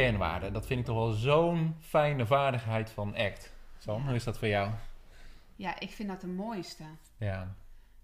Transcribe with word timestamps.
Kernwaarden, 0.00 0.52
dat 0.52 0.66
vind 0.66 0.80
ik 0.80 0.86
toch 0.86 0.96
wel 0.96 1.10
zo'n 1.12 1.76
fijne 1.80 2.26
vaardigheid 2.26 2.90
van 2.90 3.16
ACT. 3.16 3.52
San, 3.78 4.02
hoe 4.06 4.14
is 4.14 4.24
dat 4.24 4.38
voor 4.38 4.48
jou? 4.48 4.70
Ja, 5.56 5.80
ik 5.80 5.90
vind 5.90 6.08
dat 6.08 6.20
de 6.20 6.26
mooiste. 6.26 6.84
Ja, 7.16 7.54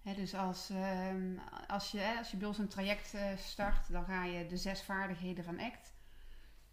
dus 0.02 0.34
als, 0.34 0.70
ehm, 0.70 1.22
als, 1.68 1.90
je, 1.90 2.14
als 2.18 2.30
je 2.30 2.36
bij 2.36 2.48
ons 2.48 2.58
een 2.58 2.68
traject 2.68 3.14
eh, 3.14 3.22
start, 3.36 3.92
dan 3.92 4.04
ga 4.04 4.24
je 4.24 4.46
de 4.46 4.56
zes 4.56 4.82
vaardigheden 4.82 5.44
van 5.44 5.60
ACT 5.60 5.92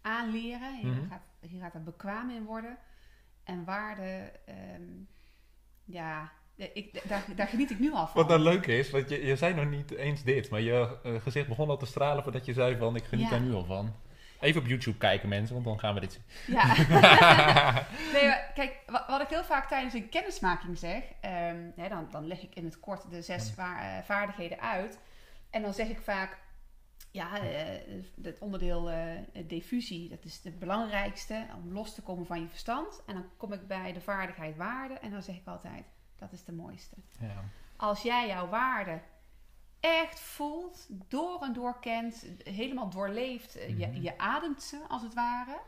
aanleren. 0.02 0.78
Je, 0.78 0.86
Mhm. 0.86 1.08
gaat, 1.08 1.30
je 1.40 1.58
gaat 1.58 1.74
er 1.74 1.82
bekwaam 1.82 2.30
in 2.30 2.44
worden. 2.44 2.76
En 3.44 3.64
waarden, 3.64 4.46
ehm, 4.46 4.82
ja, 5.84 6.30
ik, 6.56 7.08
daar, 7.08 7.24
daar 7.36 7.46
geniet 7.48 7.70
ik 7.70 7.78
nu 7.78 7.92
al 7.92 8.06
van. 8.06 8.14
Wat 8.20 8.28
nou 8.28 8.40
leuk 8.40 8.66
is, 8.66 8.90
want 8.90 9.08
je, 9.08 9.24
je 9.26 9.36
zei 9.36 9.54
nog 9.54 9.70
niet 9.70 9.90
eens 9.90 10.22
dit, 10.22 10.50
maar 10.50 10.60
je 10.60 10.98
eh, 11.02 11.14
gezicht 11.20 11.48
begon 11.48 11.68
al 11.68 11.76
te 11.78 11.86
stralen 11.86 12.22
voordat 12.22 12.44
je 12.44 12.52
zei 12.52 12.76
van 12.76 12.96
ik 12.96 13.04
geniet 13.04 13.24
Ja. 13.24 13.30
daar 13.30 13.40
nu 13.40 13.52
al 13.54 13.64
van. 13.64 13.94
Even 14.40 14.60
op 14.60 14.66
YouTube 14.66 14.98
kijken 14.98 15.28
mensen, 15.28 15.54
want 15.54 15.66
dan 15.66 15.78
gaan 15.78 15.94
we 15.94 16.00
dit 16.00 16.12
zien. 16.12 16.54
Ja. 16.54 16.74
nee, 18.14 18.34
kijk, 18.54 18.76
wat, 18.86 19.06
wat 19.06 19.20
ik 19.20 19.28
heel 19.28 19.44
vaak 19.44 19.68
tijdens 19.68 19.94
een 19.94 20.08
kennismaking 20.08 20.78
zeg, 20.78 21.02
ehm, 21.20 21.70
hè, 21.76 21.88
dan, 21.88 22.08
dan 22.10 22.26
leg 22.26 22.42
ik 22.42 22.54
in 22.54 22.64
het 22.64 22.80
kort 22.80 23.10
de 23.10 23.22
zes 23.22 23.54
eh, 23.56 23.98
vaardigheden 24.04 24.60
uit. 24.60 24.98
En 25.50 25.62
dan 25.62 25.74
zeg 25.74 25.88
ik 25.88 26.00
vaak, 26.00 26.38
ja, 27.10 27.40
eh, 27.40 28.02
het 28.22 28.38
onderdeel 28.38 28.90
eh, 28.90 29.08
diffusie, 29.46 30.08
dat 30.08 30.24
is 30.24 30.40
het 30.42 30.58
belangrijkste 30.58 31.46
om 31.56 31.72
los 31.72 31.94
te 31.94 32.02
komen 32.02 32.26
van 32.26 32.40
je 32.40 32.48
verstand. 32.48 33.02
En 33.06 33.14
dan 33.14 33.28
kom 33.36 33.52
ik 33.52 33.66
bij 33.66 33.92
de 33.92 34.00
vaardigheid 34.00 34.56
waarde 34.56 34.94
en 34.94 35.10
dan 35.10 35.22
zeg 35.22 35.36
ik 35.36 35.46
altijd, 35.46 35.84
dat 36.16 36.32
is 36.32 36.44
de 36.44 36.52
mooiste. 36.52 36.96
Ja. 37.20 37.44
Als 37.76 38.02
jij 38.02 38.26
jouw 38.26 38.48
waarde 38.48 39.00
echt 39.80 40.20
voelt, 40.20 40.86
door 41.08 41.42
en 41.42 41.52
door 41.52 41.80
kent, 41.80 42.26
helemaal 42.44 42.90
doorleeft, 42.90 43.56
eh, 43.56 43.78
je, 43.78 43.86
Mhm. 43.86 44.00
je 44.02 44.18
ademt 44.18 44.62
ze 44.62 44.80
als 44.88 45.02
het 45.02 45.14
ware, 45.14 45.58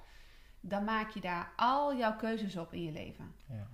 dan 0.60 0.84
maak 0.84 1.10
je 1.10 1.20
daar 1.20 1.52
al 1.56 1.96
jouw 1.96 2.16
keuzes 2.16 2.56
op 2.56 2.72
in 2.72 2.82
je 2.82 2.92
leven. 2.92 3.34
Ja. 3.48 3.66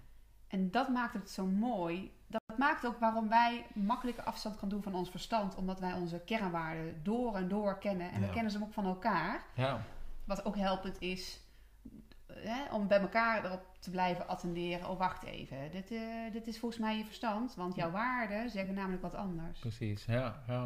En 0.49 0.71
dat 0.71 0.89
maakt 0.89 1.15
het 1.15 1.31
zo 1.31 1.47
mooi. 1.47 2.15
Dat 2.27 2.59
maakt 2.59 2.87
ook 2.87 2.99
waarom 2.99 3.29
wij 3.29 3.67
makkelijke 3.75 4.23
afstand 4.23 4.57
kan 4.57 4.69
doen 4.69 4.83
van 4.83 4.95
ons 4.95 5.11
verstand, 5.11 5.55
omdat 5.55 5.81
wij 5.81 5.93
onze 5.93 6.19
kernwaarden 6.21 7.01
door 7.03 7.35
en 7.37 7.49
door 7.49 7.79
kennen. 7.79 8.11
En 8.13 8.21
we 8.21 8.27
Ja. 8.27 8.33
kennen 8.33 8.53
ze 8.53 8.63
ook 8.63 8.73
van 8.73 8.85
elkaar. 8.87 9.45
ja. 9.55 9.83
Wat 10.25 10.45
ook 10.45 10.57
helpend 10.57 11.01
is 11.01 11.41
hè, 12.39 12.75
om 12.75 12.89
bij 12.89 13.01
elkaar 13.01 13.45
erop 13.45 13.63
te 13.79 13.91
blijven 13.91 14.29
attenderen. 14.29 14.89
Oh, 14.89 14.99
wacht 14.99 15.23
even. 15.23 15.71
Dit, 15.71 15.91
eh, 15.91 16.33
dit 16.33 16.47
is 16.47 16.59
volgens 16.59 16.81
mij 16.81 16.97
je 16.97 17.05
verstand. 17.05 17.55
Want 17.55 17.75
jouw 17.75 17.91
waarden 17.91 18.51
zeggen 18.51 18.75
namelijk 18.75 19.03
wat 19.03 19.15
anders. 19.15 19.59
Precies, 19.59 20.05
ja, 20.05 20.43
ja. 20.47 20.65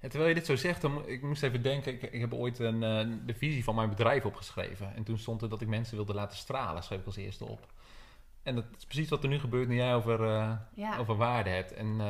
Ja, 0.00 0.08
terwijl 0.08 0.28
je 0.28 0.34
dit 0.34 0.46
zo 0.46 0.56
zegt, 0.56 0.80
dan, 0.80 1.08
ik 1.08 1.22
moest 1.22 1.42
even 1.42 1.62
denken, 1.62 1.92
ik, 1.92 2.02
ik 2.02 2.20
heb 2.20 2.34
ooit 2.34 2.58
een, 2.58 2.82
eh, 2.82 3.06
de 3.26 3.34
visie 3.34 3.64
van 3.64 3.74
mijn 3.74 3.88
bedrijf 3.88 4.24
opgeschreven. 4.24 4.94
En 4.94 5.02
toen 5.02 5.18
stond 5.18 5.42
er 5.42 5.48
dat 5.48 5.60
ik 5.60 5.68
mensen 5.68 5.96
wilde 5.96 6.14
laten 6.14 6.36
stralen, 6.36 6.82
schreef 6.82 7.00
ik 7.00 7.06
als 7.06 7.16
eerste 7.16 7.44
op. 7.44 7.66
En 8.42 8.54
dat 8.54 8.64
is 8.76 8.84
precies 8.84 9.08
wat 9.08 9.22
er 9.22 9.28
nu 9.28 9.38
gebeurt 9.38 9.68
nu 9.68 9.74
jij 9.74 9.94
over, 9.94 10.24
eh, 10.24 10.52
Ja, 10.74 10.96
over 10.96 11.16
waarde 11.16 11.50
hebt. 11.50 11.72
En 11.72 12.00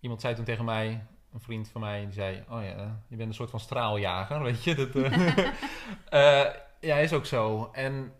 iemand 0.00 0.20
zei 0.20 0.34
toen 0.34 0.44
tegen 0.44 0.64
mij, 0.64 1.04
een 1.32 1.40
vriend 1.40 1.68
van 1.68 1.80
mij, 1.80 2.04
die 2.04 2.12
zei, 2.12 2.44
oh 2.48 2.62
ja, 2.64 3.02
je 3.08 3.16
bent 3.16 3.28
een 3.28 3.34
soort 3.34 3.50
van 3.50 3.60
straaljager, 3.60 4.42
weet 4.52 4.64
je. 4.64 4.74
Dat, 4.74 4.94
ja, 6.80 6.96
is 6.96 7.12
ook 7.12 7.26
zo. 7.26 7.70
En 7.72 8.12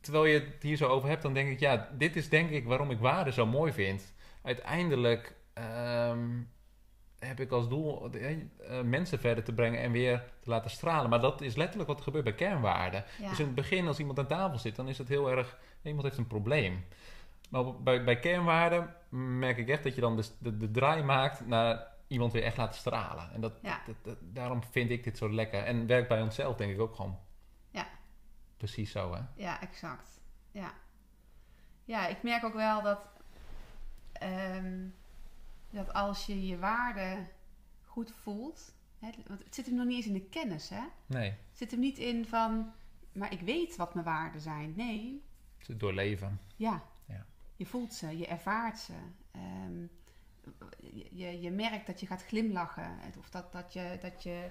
terwijl 0.00 0.24
je 0.24 0.34
het 0.40 0.62
hier 0.62 0.76
zo 0.76 0.88
over 0.88 1.08
hebt, 1.08 1.22
dan 1.22 1.34
denk 1.34 1.50
ik, 1.50 1.60
ja, 1.60 1.88
dit 1.92 2.16
is 2.16 2.28
denk 2.28 2.50
ik 2.50 2.66
waarom 2.66 2.90
ik 2.90 2.98
waarde 2.98 3.32
zo 3.32 3.46
mooi 3.46 3.72
vind. 3.72 4.12
Uiteindelijk 4.42 5.36
ehm, 5.54 6.28
heb 7.18 7.40
ik 7.40 7.50
als 7.50 7.68
doel 7.68 8.10
eh, 8.12 8.30
eh, 8.30 8.38
mensen 8.84 9.18
verder 9.20 9.44
te 9.44 9.52
brengen 9.52 9.80
en 9.80 9.92
weer 9.92 10.24
te 10.40 10.50
laten 10.50 10.70
stralen. 10.70 11.10
Maar 11.10 11.20
dat 11.20 11.40
is 11.40 11.56
letterlijk 11.56 11.88
wat 11.88 11.98
er 11.98 12.04
gebeurt 12.04 12.24
bij 12.24 12.34
kernwaarden. 12.34 13.04
ja. 13.20 13.28
Dus 13.28 13.38
in 13.38 13.46
het 13.46 13.54
begin, 13.54 13.86
als 13.86 13.98
iemand 13.98 14.18
aan 14.18 14.26
tafel 14.26 14.58
zit, 14.58 14.76
dan 14.76 14.88
is 14.88 14.98
het 14.98 15.08
heel 15.08 15.30
erg... 15.30 15.58
Iemand 15.82 16.04
heeft 16.04 16.18
een 16.18 16.26
probleem. 16.26 16.84
Maar 17.50 17.74
bij, 17.82 18.04
bij 18.04 18.18
kernwaarden 18.18 18.94
merk 19.38 19.56
ik 19.58 19.68
echt 19.68 19.82
dat 19.82 19.94
je 19.94 20.00
dan 20.00 20.16
de, 20.16 20.24
de, 20.38 20.56
de 20.56 20.70
draai 20.70 21.02
maakt 21.02 21.46
naar 21.46 21.86
iemand 22.06 22.32
weer 22.32 22.42
echt 22.42 22.56
laten 22.56 22.78
stralen. 22.78 23.30
En 23.32 23.40
dat, 23.40 23.52
Ja. 23.62 23.80
dat, 23.86 23.94
dat- 24.02 24.18
daarom 24.20 24.62
vind 24.70 24.90
ik 24.90 25.04
dit 25.04 25.18
zo 25.18 25.32
lekker. 25.32 25.62
En 25.62 25.86
werkt 25.86 26.08
bij 26.08 26.22
onszelf 26.22 26.56
denk 26.56 26.72
ik 26.72 26.80
ook 26.80 26.94
gewoon. 26.94 27.18
Precies 28.58 28.90
zo, 28.90 29.14
hè? 29.14 29.20
ja, 29.34 29.60
exact. 29.60 30.20
Ja. 30.50 30.72
ja, 31.84 32.06
ik 32.06 32.22
merk 32.22 32.44
ook 32.44 32.54
wel 32.54 32.82
dat, 32.82 33.00
ehm, 34.12 34.86
dat 35.70 35.92
als 35.92 36.26
je 36.26 36.46
je 36.46 36.58
waarden 36.58 37.28
goed 37.84 38.12
voelt. 38.12 38.74
Hè, 38.98 39.10
want 39.26 39.44
het 39.44 39.54
zit 39.54 39.66
hem 39.66 39.74
nog 39.74 39.86
niet 39.86 39.96
eens 39.96 40.06
in 40.06 40.12
de 40.12 40.28
kennis, 40.28 40.68
hè? 40.68 40.82
Nee, 41.06 41.30
Het 41.30 41.58
zit 41.58 41.70
hem 41.70 41.80
niet 41.80 41.98
in 41.98 42.26
van, 42.26 42.72
maar 43.12 43.32
ik 43.32 43.40
weet 43.40 43.76
wat 43.76 43.94
mijn 43.94 44.06
waarden 44.06 44.40
zijn. 44.40 44.72
Nee, 44.76 45.22
het 45.66 45.80
doorleven. 45.80 46.40
Ja. 46.56 46.82
Ja. 47.06 47.26
Je 47.56 47.66
voelt 47.66 47.94
ze, 47.94 48.18
je 48.18 48.26
ervaart 48.26 48.78
ze. 48.78 48.92
Ehm, 49.30 49.82
je- 51.12 51.40
je, 51.40 51.50
merkt 51.50 51.86
dat 51.86 52.00
je 52.00 52.06
gaat 52.06 52.24
glimlachen. 52.24 52.98
Of 53.18 53.30
dat, 53.30 53.52
dat, 53.52 53.72
je, 53.72 53.98
dat 54.00 54.22
je, 54.22 54.50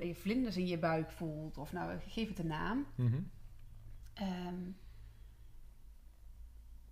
je 0.00 0.14
vlinders 0.14 0.56
in 0.56 0.66
je 0.66 0.78
buik 0.78 1.10
voelt. 1.10 1.58
Of 1.58 1.72
nou, 1.72 1.98
geef 2.00 2.28
het 2.28 2.38
een 2.38 2.46
naam. 2.46 2.86
Mhm. 2.94 3.20
Ehm, 4.14 4.70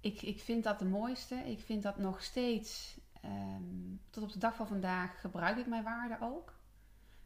ik, 0.01 0.23
ik 0.23 0.41
vind 0.41 0.65
dat 0.65 0.79
de 0.79 0.85
mooiste. 0.85 1.35
Ik 1.35 1.61
vind 1.61 1.83
dat 1.83 1.99
nog 1.99 2.23
steeds, 2.23 3.01
ehm, 3.21 3.95
tot 4.11 4.23
op 4.23 4.33
de 4.33 4.39
dag 4.39 4.57
van 4.57 4.67
vandaag, 4.67 5.21
gebruik 5.21 5.59
ik 5.59 5.67
mijn 5.67 5.85
waarden 5.85 6.21
ook. 6.21 6.55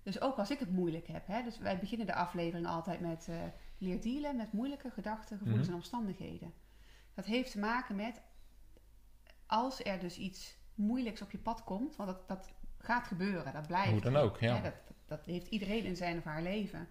Dus 0.03 0.21
ook 0.21 0.37
als 0.37 0.51
ik 0.51 0.59
het 0.59 0.71
moeilijk 0.71 1.07
heb. 1.07 1.27
Hè? 1.27 1.43
Dus 1.43 1.59
wij 1.59 1.79
beginnen 1.79 2.07
de 2.07 2.15
aflevering 2.15 2.67
altijd 2.67 3.01
met 3.01 3.29
eh, 3.29 3.37
leer 3.79 4.01
dealen 4.01 4.37
met 4.37 4.53
moeilijke 4.53 4.91
gedachten, 4.91 5.39
gevoelens 5.39 5.67
Mhm. 5.67 5.71
en 5.77 5.83
omstandigheden. 5.83 6.53
Dat 7.15 7.25
heeft 7.25 7.51
te 7.53 7.59
maken 7.59 7.97
met 7.97 8.23
als 9.47 9.85
er 9.85 9.99
dus 9.99 10.19
iets 10.19 10.57
moeilijks 10.75 11.23
op 11.23 11.31
je 11.31 11.39
pad 11.39 11.65
komt, 11.65 11.97
want 11.97 12.09
dat, 12.09 12.29
dat 12.29 12.53
gaat 12.79 13.07
gebeuren, 13.07 13.53
dat 13.53 13.67
blijft. 13.67 13.91
Hoe 13.91 14.01
dan 14.01 14.17
ook, 14.17 14.39
ja. 14.39 14.61
Dat, 14.61 14.63
dat, 14.63 14.95
dat 15.11 15.25
heeft 15.27 15.49
iedereen 15.49 15.85
in 15.85 15.97
zijn 15.97 16.19
of 16.19 16.25
haar 16.25 16.43
leven. 16.43 16.89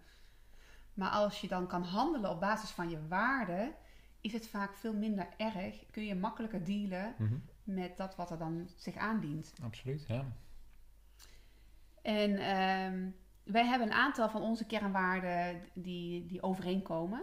Maar 0.93 1.09
als 1.09 1.41
je 1.41 1.47
dan 1.47 1.67
kan 1.67 1.83
handelen 1.83 2.29
op 2.29 2.39
basis 2.39 2.69
van 2.69 2.89
je 2.89 3.07
waarden, 3.07 3.73
is 4.21 4.33
het 4.33 4.47
vaak 4.47 4.73
veel 4.75 4.93
minder 4.93 5.27
erg. 5.37 5.85
Kun 5.91 6.05
je 6.05 6.15
makkelijker 6.15 6.63
dealen 6.63 7.15
Mhm. 7.17 7.33
met 7.63 7.97
dat 7.97 8.15
wat 8.15 8.31
er 8.31 8.37
dan 8.37 8.69
zich 8.75 8.95
aandient. 8.97 9.53
Absoluut, 9.63 10.05
ja. 10.07 10.25
En 12.01 12.37
ehm, 12.37 13.09
wij 13.43 13.65
hebben 13.65 13.87
een 13.87 13.93
aantal 13.93 14.29
van 14.29 14.41
onze 14.41 14.65
kernwaarden 14.65 15.61
die, 15.73 16.25
die 16.25 16.43
overeenkomen. 16.43 17.21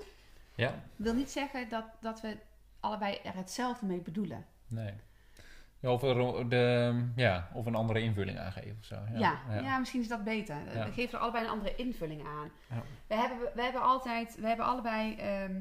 Ja, 0.55 0.83
wil 0.97 1.15
niet 1.15 1.31
zeggen 1.31 1.69
dat, 1.69 1.85
dat 2.01 2.21
we 2.21 2.37
allebei 2.81 3.17
er 3.25 3.35
hetzelfde 3.35 3.87
mee 3.87 4.01
bedoelen. 4.01 4.47
nee. 4.67 4.93
Ja, 5.81 5.91
of, 5.93 6.03
er, 6.03 6.49
de, 6.49 7.05
ja, 7.17 7.49
of 7.53 7.67
een 7.67 7.75
andere 7.75 8.01
invulling 8.01 8.39
aangeven 8.39 8.77
of 8.79 8.85
zo. 8.85 8.97
Ja, 9.15 9.41
ja, 9.63 9.79
misschien 9.79 10.01
is 10.01 10.09
dat 10.09 10.25
beter. 10.25 10.57
Ja. 10.75 10.85
Geef 10.85 11.13
er 11.13 11.19
allebei 11.19 11.45
een 11.45 11.51
andere 11.51 11.75
invulling 11.75 12.27
aan. 12.27 12.51
Ja. 12.71 12.83
We, 13.07 13.15
hebben, 13.15 13.39
we 13.55 13.63
hebben 13.63 13.83
altijd, 13.83 14.37
we 14.41 14.47
hebben 14.47 14.67
allebei 14.67 15.15
ehm, 15.17 15.61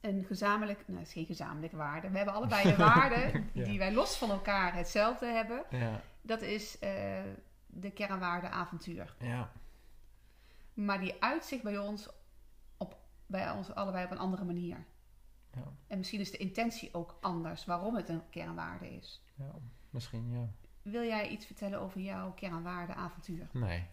een 0.00 0.24
gezamenlijk, 0.24 0.82
nou 0.86 0.98
het 0.98 1.06
is 1.06 1.12
geen 1.12 1.26
gezamenlijke 1.26 1.76
waarde. 1.76 2.10
We 2.10 2.16
hebben 2.16 2.34
allebei 2.34 2.68
een 2.70 2.76
waarde 2.94 3.42
Ja. 3.52 3.64
die 3.64 3.78
wij 3.78 3.92
los 3.92 4.16
van 4.18 4.30
elkaar 4.30 4.74
hetzelfde 4.74 5.26
hebben. 5.26 5.62
Ja, 5.70 6.00
Dat 6.22 6.42
is 6.42 6.78
eh, 6.78 6.92
de 7.66 7.90
kernwaarde 7.90 8.48
avontuur. 8.48 9.14
ja. 9.18 9.50
Maar 10.74 11.00
die 11.00 11.14
uitzicht 11.22 11.62
bij 11.62 11.78
ons, 11.78 12.08
op, 12.76 12.96
bij 13.26 13.50
ons 13.50 13.74
allebei 13.74 14.04
op 14.04 14.10
een 14.10 14.18
andere 14.18 14.44
manier. 14.44 14.84
Ja. 15.54 15.72
En 15.86 15.98
misschien 15.98 16.20
is 16.20 16.30
de 16.30 16.36
intentie 16.36 16.88
ook 16.94 17.18
anders 17.20 17.64
waarom 17.64 17.96
het 17.96 18.08
een 18.08 18.22
kernwaarde 18.30 18.90
is. 18.96 19.22
ja. 19.34 19.50
Misschien, 19.90 20.30
ja. 20.32 20.48
Wil 20.82 21.02
jij 21.04 21.28
iets 21.28 21.46
vertellen 21.46 21.80
over 21.80 22.00
jouw 22.00 22.32
kernwaarde 22.32 22.94
avontuur? 22.94 23.46
Nee. 23.52 23.86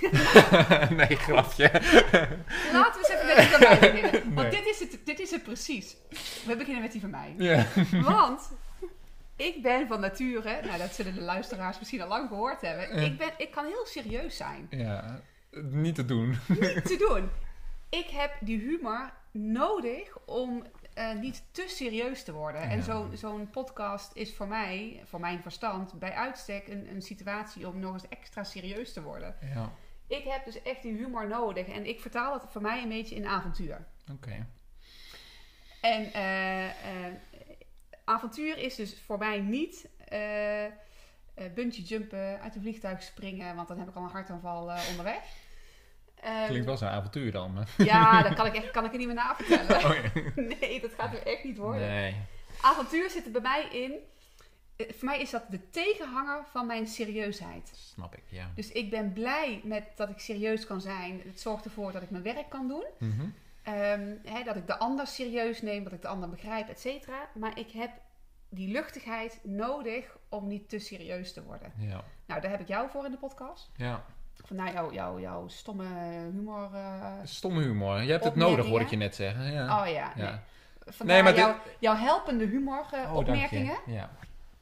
nee, 0.98 1.16
grapje. 1.16 1.70
Laten 2.72 3.00
we 3.00 3.06
eens 3.08 3.08
even 3.08 3.26
met 3.26 3.36
die 3.36 3.46
van 3.46 3.60
mij 3.60 3.78
beginnen. 3.92 4.34
Want 4.34 4.50
Nee. 4.50 4.62
dit, 4.62 4.66
is 4.66 4.78
het, 4.80 4.98
dit 5.06 5.18
is 5.20 5.30
het 5.30 5.42
precies. 5.42 5.96
We 6.46 6.56
beginnen 6.56 6.82
met 6.82 6.92
die 6.92 7.00
van 7.00 7.10
mij. 7.10 7.34
Ja. 7.38 7.66
Want 8.02 8.52
ik 9.36 9.62
ben 9.62 9.86
van 9.86 10.00
nature, 10.00 10.60
nou 10.64 10.78
dat 10.78 10.94
zullen 10.94 11.14
de 11.14 11.20
luisteraars 11.20 11.78
misschien 11.78 12.00
al 12.00 12.08
lang 12.08 12.28
gehoord 12.28 12.60
hebben. 12.60 13.02
Ik, 13.02 13.18
ben, 13.18 13.30
ik 13.36 13.50
kan 13.50 13.64
heel 13.66 13.86
serieus 13.86 14.36
zijn. 14.36 14.66
ja. 14.70 15.20
Niet 15.70 15.94
te 15.94 16.04
doen. 16.04 16.38
Niet 16.48 16.84
te 16.84 16.96
doen. 17.08 17.30
ik 17.88 18.06
heb 18.10 18.36
die 18.40 18.58
humor 18.60 19.12
nodig 19.30 20.18
om 20.26 20.64
eh, 20.94 21.12
niet 21.12 21.42
te 21.50 21.64
serieus 21.68 22.24
te 22.24 22.32
worden. 22.32 22.60
En 22.60 22.82
zo'n 23.18 23.50
podcast 23.50 24.10
is 24.14 24.34
voor 24.34 24.48
mij, 24.48 25.02
voor 25.04 25.20
mijn 25.20 25.42
verstand, 25.42 25.98
bij 25.98 26.12
uitstek 26.12 26.68
een, 26.68 26.88
een 26.90 27.02
situatie 27.02 27.68
om 27.68 27.80
nog 27.80 27.92
eens 27.92 28.08
extra 28.08 28.44
serieus 28.44 28.92
te 28.92 29.02
worden. 29.02 29.36
Ja, 29.54 29.72
Ik 30.06 30.24
heb 30.24 30.44
dus 30.44 30.62
echt 30.62 30.82
die 30.82 30.92
humor 30.92 31.28
nodig 31.28 31.66
en 31.66 31.86
ik 31.86 32.00
vertaal 32.00 32.32
het 32.32 32.42
voor 32.48 32.62
mij 32.62 32.82
een 32.82 32.88
beetje 32.88 33.14
in 33.14 33.26
avontuur. 33.26 33.86
oké. 34.12 34.46
En 35.80 36.12
eh, 36.12 36.68
eh, 36.68 37.14
avontuur 38.04 38.58
is 38.58 38.74
dus 38.74 39.00
voor 39.00 39.18
mij 39.18 39.40
niet 39.40 39.88
bungee 41.54 41.82
jumpen, 41.82 42.40
uit 42.40 42.54
een 42.54 42.60
vliegtuig 42.60 43.02
springen, 43.02 43.56
want 43.56 43.68
dan 43.68 43.78
heb 43.78 43.88
ik 43.88 43.94
al 43.94 44.02
een 44.02 44.10
hartaanval 44.10 44.70
onderweg. 44.90 45.22
Ehm, 46.20 46.46
Klinkt 46.46 46.66
wel 46.66 46.76
zo'n 46.76 46.88
avontuur 46.88 47.32
dan. 47.32 47.52
maar- 47.52 47.68
Ja, 47.78 48.22
dat 48.22 48.34
kan 48.34 48.46
ik, 48.46 48.54
echt, 48.54 48.70
kan 48.70 48.84
ik 48.84 48.92
er 48.92 48.98
niet 48.98 49.06
meer 49.06 49.16
na 49.16 49.34
vertellen. 49.36 49.76
Oh, 49.90 49.94
ja. 50.14 50.30
Nee, 50.60 50.80
dat 50.80 50.90
gaat 50.98 51.12
er 51.14 51.26
echt 51.26 51.44
niet 51.44 51.56
worden. 51.56 51.88
Nee. 51.88 52.16
Avontuur 52.60 53.10
zit 53.10 53.24
er 53.24 53.30
bij 53.30 53.40
mij 53.40 53.62
in. 53.70 53.92
eh, 54.76 54.86
Voor 54.92 55.04
mij 55.08 55.20
is 55.20 55.30
dat 55.30 55.42
de 55.50 55.70
tegenhanger 55.70 56.44
van 56.50 56.66
mijn 56.66 56.86
serieusheid. 56.86 57.70
Snap 57.74 58.14
ik, 58.14 58.22
ja. 58.28 58.50
Dus 58.54 58.72
ik 58.72 58.90
ben 58.90 59.12
blij 59.12 59.60
met 59.64 59.84
dat 59.96 60.08
ik 60.08 60.18
serieus 60.18 60.66
kan 60.66 60.80
zijn. 60.80 61.22
Het 61.26 61.40
zorgt 61.40 61.64
ervoor 61.64 61.92
dat 61.92 62.02
ik 62.02 62.10
mijn 62.10 62.22
werk 62.22 62.48
kan 62.48 62.68
doen. 62.68 62.84
Mhm. 62.98 63.26
Ehm, 63.62 64.14
hè, 64.24 64.42
dat 64.44 64.56
ik 64.56 64.66
de 64.66 64.78
ander 64.78 65.06
serieus 65.06 65.62
neem, 65.62 65.84
dat 65.84 65.92
ik 65.92 66.02
de 66.02 66.08
ander 66.08 66.28
begrijp, 66.28 66.68
et 66.68 66.80
cetera. 66.80 67.28
Maar 67.34 67.58
ik 67.58 67.70
heb 67.70 67.90
die 68.48 68.72
luchtigheid 68.72 69.40
nodig 69.42 70.16
om 70.28 70.46
niet 70.46 70.68
te 70.68 70.78
serieus 70.78 71.32
te 71.32 71.42
worden. 71.42 71.72
Ja. 71.76 72.04
Nou, 72.26 72.40
daar 72.40 72.50
heb 72.50 72.60
ik 72.60 72.68
jou 72.68 72.90
voor 72.90 73.04
in 73.04 73.10
de 73.10 73.16
podcast. 73.18 73.70
ja. 73.76 74.04
Vandaar 74.44 74.72
jouw 74.72 74.92
jou, 74.92 75.20
jouw 75.20 75.48
stomme 75.48 75.84
humor. 76.32 76.68
eh, 76.74 77.12
Stomme 77.24 77.60
humor. 77.62 78.02
Je 78.02 78.10
hebt 78.10 78.24
het 78.24 78.34
nodig, 78.34 78.66
hoor 78.66 78.80
ik 78.80 78.90
je 78.90 78.96
net 78.96 79.14
zeggen. 79.14 79.52
Ja. 79.52 79.80
Oh 79.82 79.88
ja, 79.88 80.12
nee. 80.16 80.26
ja. 80.26 80.42
Vandaar 80.86 81.14
Nee, 81.22 81.22
maar 81.22 81.36
jouw, 81.36 81.56
jouw 81.78 81.94
helpende 81.94 82.44
humor 82.46 82.84
eh, 82.92 83.00
Oh, 83.00 83.14
dank 83.14 83.16
opmerkingen. 83.16 83.78
je. 83.86 83.92
Ja, 83.92 84.10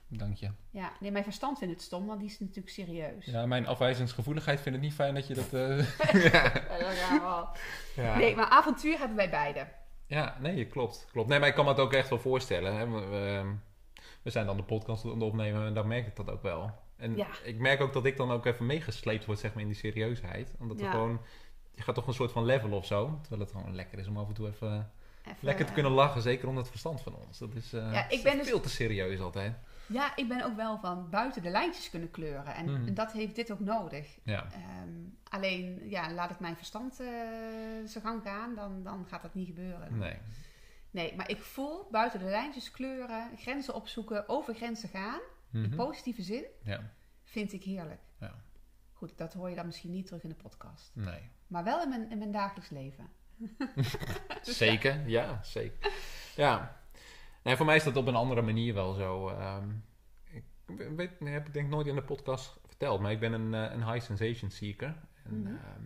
dank 0.08 0.36
je. 0.36 0.50
Ja, 0.70 0.92
nee, 1.00 1.10
mijn 1.10 1.24
verstand 1.24 1.58
vindt 1.58 1.74
het 1.74 1.82
stom, 1.82 2.06
want 2.06 2.20
die 2.20 2.28
is 2.28 2.40
natuurlijk 2.40 2.68
serieus. 2.68 3.24
Ja, 3.24 3.46
mijn 3.46 3.66
afwijzingsgevoeligheid 3.66 4.60
vindt 4.60 4.78
het 4.78 4.86
niet 4.86 4.96
fijn 4.96 5.14
dat 5.14 5.26
je 5.26 5.34
dat... 5.34 5.52
eh, 5.52 5.78
Ja, 6.32 7.52
ja. 7.94 8.16
Nee, 8.16 8.36
maar 8.36 8.46
avontuur 8.46 8.98
hebben 8.98 9.16
wij 9.16 9.30
beiden. 9.30 9.68
Ja, 10.06 10.36
nee, 10.40 10.66
klopt. 10.66 11.06
klopt. 11.12 11.28
Nee, 11.28 11.38
maar 11.38 11.48
ik 11.48 11.54
kan 11.54 11.64
me 11.64 11.70
het 11.70 11.80
ook 11.80 11.92
echt 11.92 12.08
wel 12.08 12.18
voorstellen. 12.18 12.76
Hè. 12.76 12.88
We, 12.88 13.06
we- 13.06 13.54
we 14.22 14.30
zijn 14.30 14.46
dan 14.46 14.56
de 14.56 14.62
podcast 14.62 15.04
aan 15.04 15.10
het 15.10 15.22
opnemen 15.22 15.66
en 15.66 15.74
dan 15.74 15.86
merk 15.88 16.06
ik 16.06 16.16
dat 16.16 16.30
ook 16.30 16.42
wel. 16.42 16.70
En 16.98 17.16
Ja. 17.16 17.26
ik 17.44 17.58
merk 17.58 17.80
ook 17.80 17.92
dat 17.92 18.04
ik 18.04 18.16
dan 18.16 18.30
ook 18.30 18.46
even 18.46 18.66
meegesleept 18.66 19.24
word 19.24 19.38
zeg 19.38 19.52
maar, 19.52 19.62
in 19.62 19.68
die 19.68 19.76
serieusheid. 19.76 20.52
Omdat 20.58 20.80
Ja. 20.80 20.90
gewoon... 20.90 21.20
Je 21.74 21.82
gaat 21.84 21.94
toch 21.94 22.06
een 22.06 22.14
soort 22.14 22.32
van 22.32 22.44
level 22.44 22.70
of 22.72 22.86
zo. 22.86 23.18
Terwijl 23.20 23.40
het 23.42 23.50
gewoon 23.50 23.74
lekker 23.74 23.98
is 23.98 24.06
om 24.08 24.16
af 24.18 24.28
en 24.28 24.34
toe 24.34 24.48
even 24.48 24.90
Even, 25.24 25.36
lekker 25.40 25.64
te 25.64 25.68
eh, 25.68 25.74
kunnen 25.74 25.92
lachen. 25.92 26.22
Zeker 26.22 26.48
om 26.48 26.56
het 26.56 26.68
verstand 26.68 27.00
van 27.02 27.14
ons. 27.14 27.38
Dat 27.38 27.54
is, 27.54 27.72
eh, 27.72 27.92
Ja, 27.92 28.08
ik 28.08 28.22
ben 28.22 28.38
dus- 28.38 28.48
veel 28.48 28.60
te 28.60 28.68
serieus 28.68 29.20
altijd. 29.20 29.56
Ja, 29.86 30.16
ik 30.16 30.28
ben 30.28 30.44
ook 30.44 30.56
wel 30.56 30.78
van 30.78 31.10
buiten 31.10 31.42
de 31.42 31.50
lijntjes 31.50 31.90
kunnen 31.90 32.10
kleuren. 32.10 32.54
En, 32.54 32.68
en 32.86 32.94
dat 32.94 33.12
heeft 33.12 33.34
dit 33.34 33.52
ook 33.52 33.60
nodig. 33.60 34.18
Ja, 34.22 34.46
Ehm, 34.52 34.88
alleen, 35.28 35.88
ja, 35.88 36.12
laat 36.12 36.30
ik 36.30 36.40
mijn 36.40 36.56
verstand 36.56 37.00
eh, 37.00 37.06
zijn 37.84 38.04
gang 38.04 38.22
gaan, 38.22 38.54
dan, 38.54 38.82
dan 38.82 39.04
gaat 39.08 39.22
dat 39.22 39.34
niet 39.34 39.46
gebeuren. 39.46 39.98
nee. 39.98 40.16
Nee, 40.90 41.16
maar 41.16 41.30
ik 41.30 41.40
voel 41.42 41.88
buiten 41.90 42.18
de 42.18 42.24
lijntjes 42.24 42.70
kleuren, 42.70 43.30
grenzen 43.36 43.74
opzoeken, 43.74 44.28
over 44.28 44.54
grenzen 44.54 44.88
gaan, 44.88 45.20
in 45.52 45.60
Mhm. 45.60 45.76
positieve 45.76 46.22
zin, 46.22 46.44
Ja, 46.62 46.92
vind 47.24 47.52
ik 47.52 47.62
heerlijk. 47.64 48.00
Ja. 48.20 48.34
Goed, 48.92 49.18
dat 49.18 49.32
hoor 49.32 49.48
je 49.48 49.54
dan 49.56 49.66
misschien 49.66 49.90
niet 49.90 50.06
terug 50.06 50.22
in 50.22 50.28
de 50.28 50.34
podcast. 50.34 50.90
nee. 50.94 51.30
Maar 51.46 51.64
wel 51.64 51.82
in 51.82 51.88
mijn, 51.88 52.10
in 52.10 52.18
mijn 52.18 52.30
dagelijks 52.32 52.70
leven. 52.70 53.08
Zeker, 54.42 55.08
ja, 55.08 55.42
zeker. 55.42 55.92
Ja. 56.36 56.76
Nee, 57.42 57.56
voor 57.56 57.66
mij 57.66 57.76
is 57.76 57.84
dat 57.84 57.96
op 57.96 58.06
een 58.06 58.14
andere 58.14 58.42
manier 58.42 58.74
wel 58.74 58.92
zo. 58.92 59.28
ehm, 59.28 59.68
ik 60.32 60.44
weet, 60.96 61.10
heb 61.18 61.46
ik 61.46 61.52
denk 61.52 61.66
ik 61.66 61.72
nooit 61.72 61.86
in 61.86 61.94
de 61.94 62.02
podcast 62.02 62.56
verteld, 62.66 63.00
maar 63.00 63.12
ik 63.12 63.20
ben 63.20 63.32
een, 63.32 63.54
eh, 63.54 63.72
een 63.74 63.92
high 63.92 64.06
sensation 64.06 64.50
seeker. 64.50 64.96
En, 65.24 65.40
Mhm. 65.42 65.46
ehm, 65.54 65.84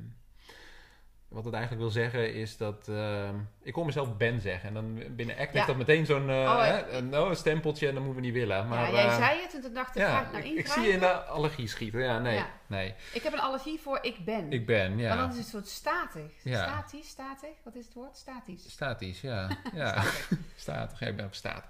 wat 1.32 1.44
het 1.44 1.52
eigenlijk 1.54 1.82
wil 1.82 1.92
zeggen 1.92 2.34
is 2.34 2.56
dat... 2.56 2.88
ehm, 2.88 3.34
ik 3.62 3.74
hoor 3.74 3.84
mezelf 3.84 4.16
Ben 4.16 4.40
zeggen 4.40 4.68
en 4.68 4.74
dan 4.74 4.94
binnen 5.16 5.36
ACT 5.36 5.52
Ja. 5.52 5.52
heeft 5.52 5.66
dat 5.66 5.76
meteen 5.76 6.06
zo'n 6.06 6.30
eh, 6.30 6.36
Oh, 6.36 6.78
een, 6.90 7.18
oh, 7.18 7.28
een 7.28 7.36
stempeltje 7.36 7.88
en 7.88 7.94
dat 7.94 8.02
moeten 8.04 8.20
we 8.20 8.26
niet 8.26 8.36
willen. 8.36 8.68
Maar, 8.68 8.84
ja, 8.86 8.92
jij 8.92 9.06
eh, 9.06 9.16
zei 9.16 9.40
het 9.42 9.54
en 9.54 9.60
toen 9.60 9.74
dacht 9.74 9.96
ik, 9.96 10.02
ga 10.02 10.20
ik 10.22 10.32
nou 10.32 10.44
ik, 10.44 10.66
zie 10.66 10.82
je 10.82 10.88
in 10.88 10.98
de 10.98 11.12
allergie 11.12 11.68
schieten. 11.68 12.00
Ja, 12.00 12.18
nee, 12.18 12.42
nee. 12.66 12.94
Ik 13.12 13.22
heb 13.22 13.32
een 13.32 13.40
allergie 13.40 13.80
voor 13.80 13.98
ik 14.02 14.24
ben. 14.24 14.52
Ik 14.52 14.66
ben, 14.66 14.98
ja. 14.98 15.08
Want 15.08 15.20
dan 15.20 15.30
is 15.30 15.36
het 15.36 15.46
soort 15.46 15.68
statig. 15.68 16.30
Statisch, 16.44 17.08
statig? 17.08 17.50
Wat 17.64 17.74
is 17.74 17.84
het 17.84 17.94
woord? 17.94 18.16
Statisch. 18.16 18.70
Statisch, 18.70 19.20
ja. 19.20 19.48
ja. 19.74 19.88
Statig. 20.02 20.30
Statig, 20.56 21.00
ja, 21.00 21.06
ik 21.06 21.16
ben 21.16 21.24
op 21.26 21.34
staat. 21.34 21.64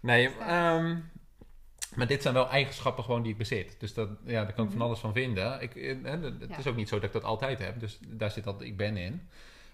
Nee, 0.00 0.28
Statig. 0.28 0.46
ehm, 0.46 0.96
maar 1.94 2.06
dit 2.06 2.22
zijn 2.22 2.34
wel 2.34 2.48
eigenschappen 2.50 3.04
gewoon 3.04 3.22
die 3.22 3.32
ik 3.32 3.38
bezit. 3.38 3.76
Dus 3.78 3.94
dat, 3.94 4.08
ja, 4.24 4.44
daar 4.44 4.52
kan 4.52 4.64
ik 4.64 4.70
van 4.70 4.78
Mhm. 4.78 4.86
alles 4.88 4.98
van 4.98 5.12
vinden. 5.12 5.60
Ik, 5.62 5.74
eh, 5.76 5.96
hè, 6.02 6.10
het 6.20 6.34
Ja. 6.48 6.58
is 6.58 6.66
ook 6.66 6.76
niet 6.76 6.88
zo 6.88 6.94
dat 6.94 7.04
ik 7.04 7.12
dat 7.12 7.24
altijd 7.24 7.58
heb. 7.58 7.80
Dus 7.80 7.98
daar 8.06 8.30
zit 8.30 8.44
dat 8.44 8.60
ik 8.62 8.76
ben 8.76 8.96
in. 8.96 9.28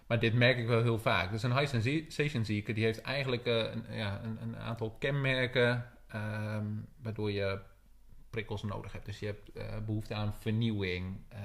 Maar 0.06 0.19
dit 0.20 0.34
merk 0.34 0.58
ik 0.58 0.66
wel 0.66 0.82
heel 0.82 0.99
vaak. 0.99 1.31
Dus 1.31 1.43
een 1.43 1.58
high 1.58 1.76
sensation 1.81 2.44
seeker, 2.44 2.75
die 2.75 2.84
heeft 2.84 3.00
eigenlijk 3.00 3.46
eh, 3.46 3.56
een, 3.56 3.84
ja, 3.90 4.20
een, 4.22 4.38
een 4.43 4.56
aantal 4.56 4.96
kenmerken... 4.99 5.90
ehm, 6.08 6.66
waardoor 7.02 7.31
je 7.31 7.58
prikkels 8.31 8.62
nodig 8.62 8.93
hebt. 8.93 9.06
Dus 9.06 9.19
je 9.19 9.26
hebt 9.26 9.52
eh, 9.52 9.64
behoefte 9.87 10.14
aan 10.14 10.34
vernieuwing. 10.40 11.16
eh, 11.28 11.38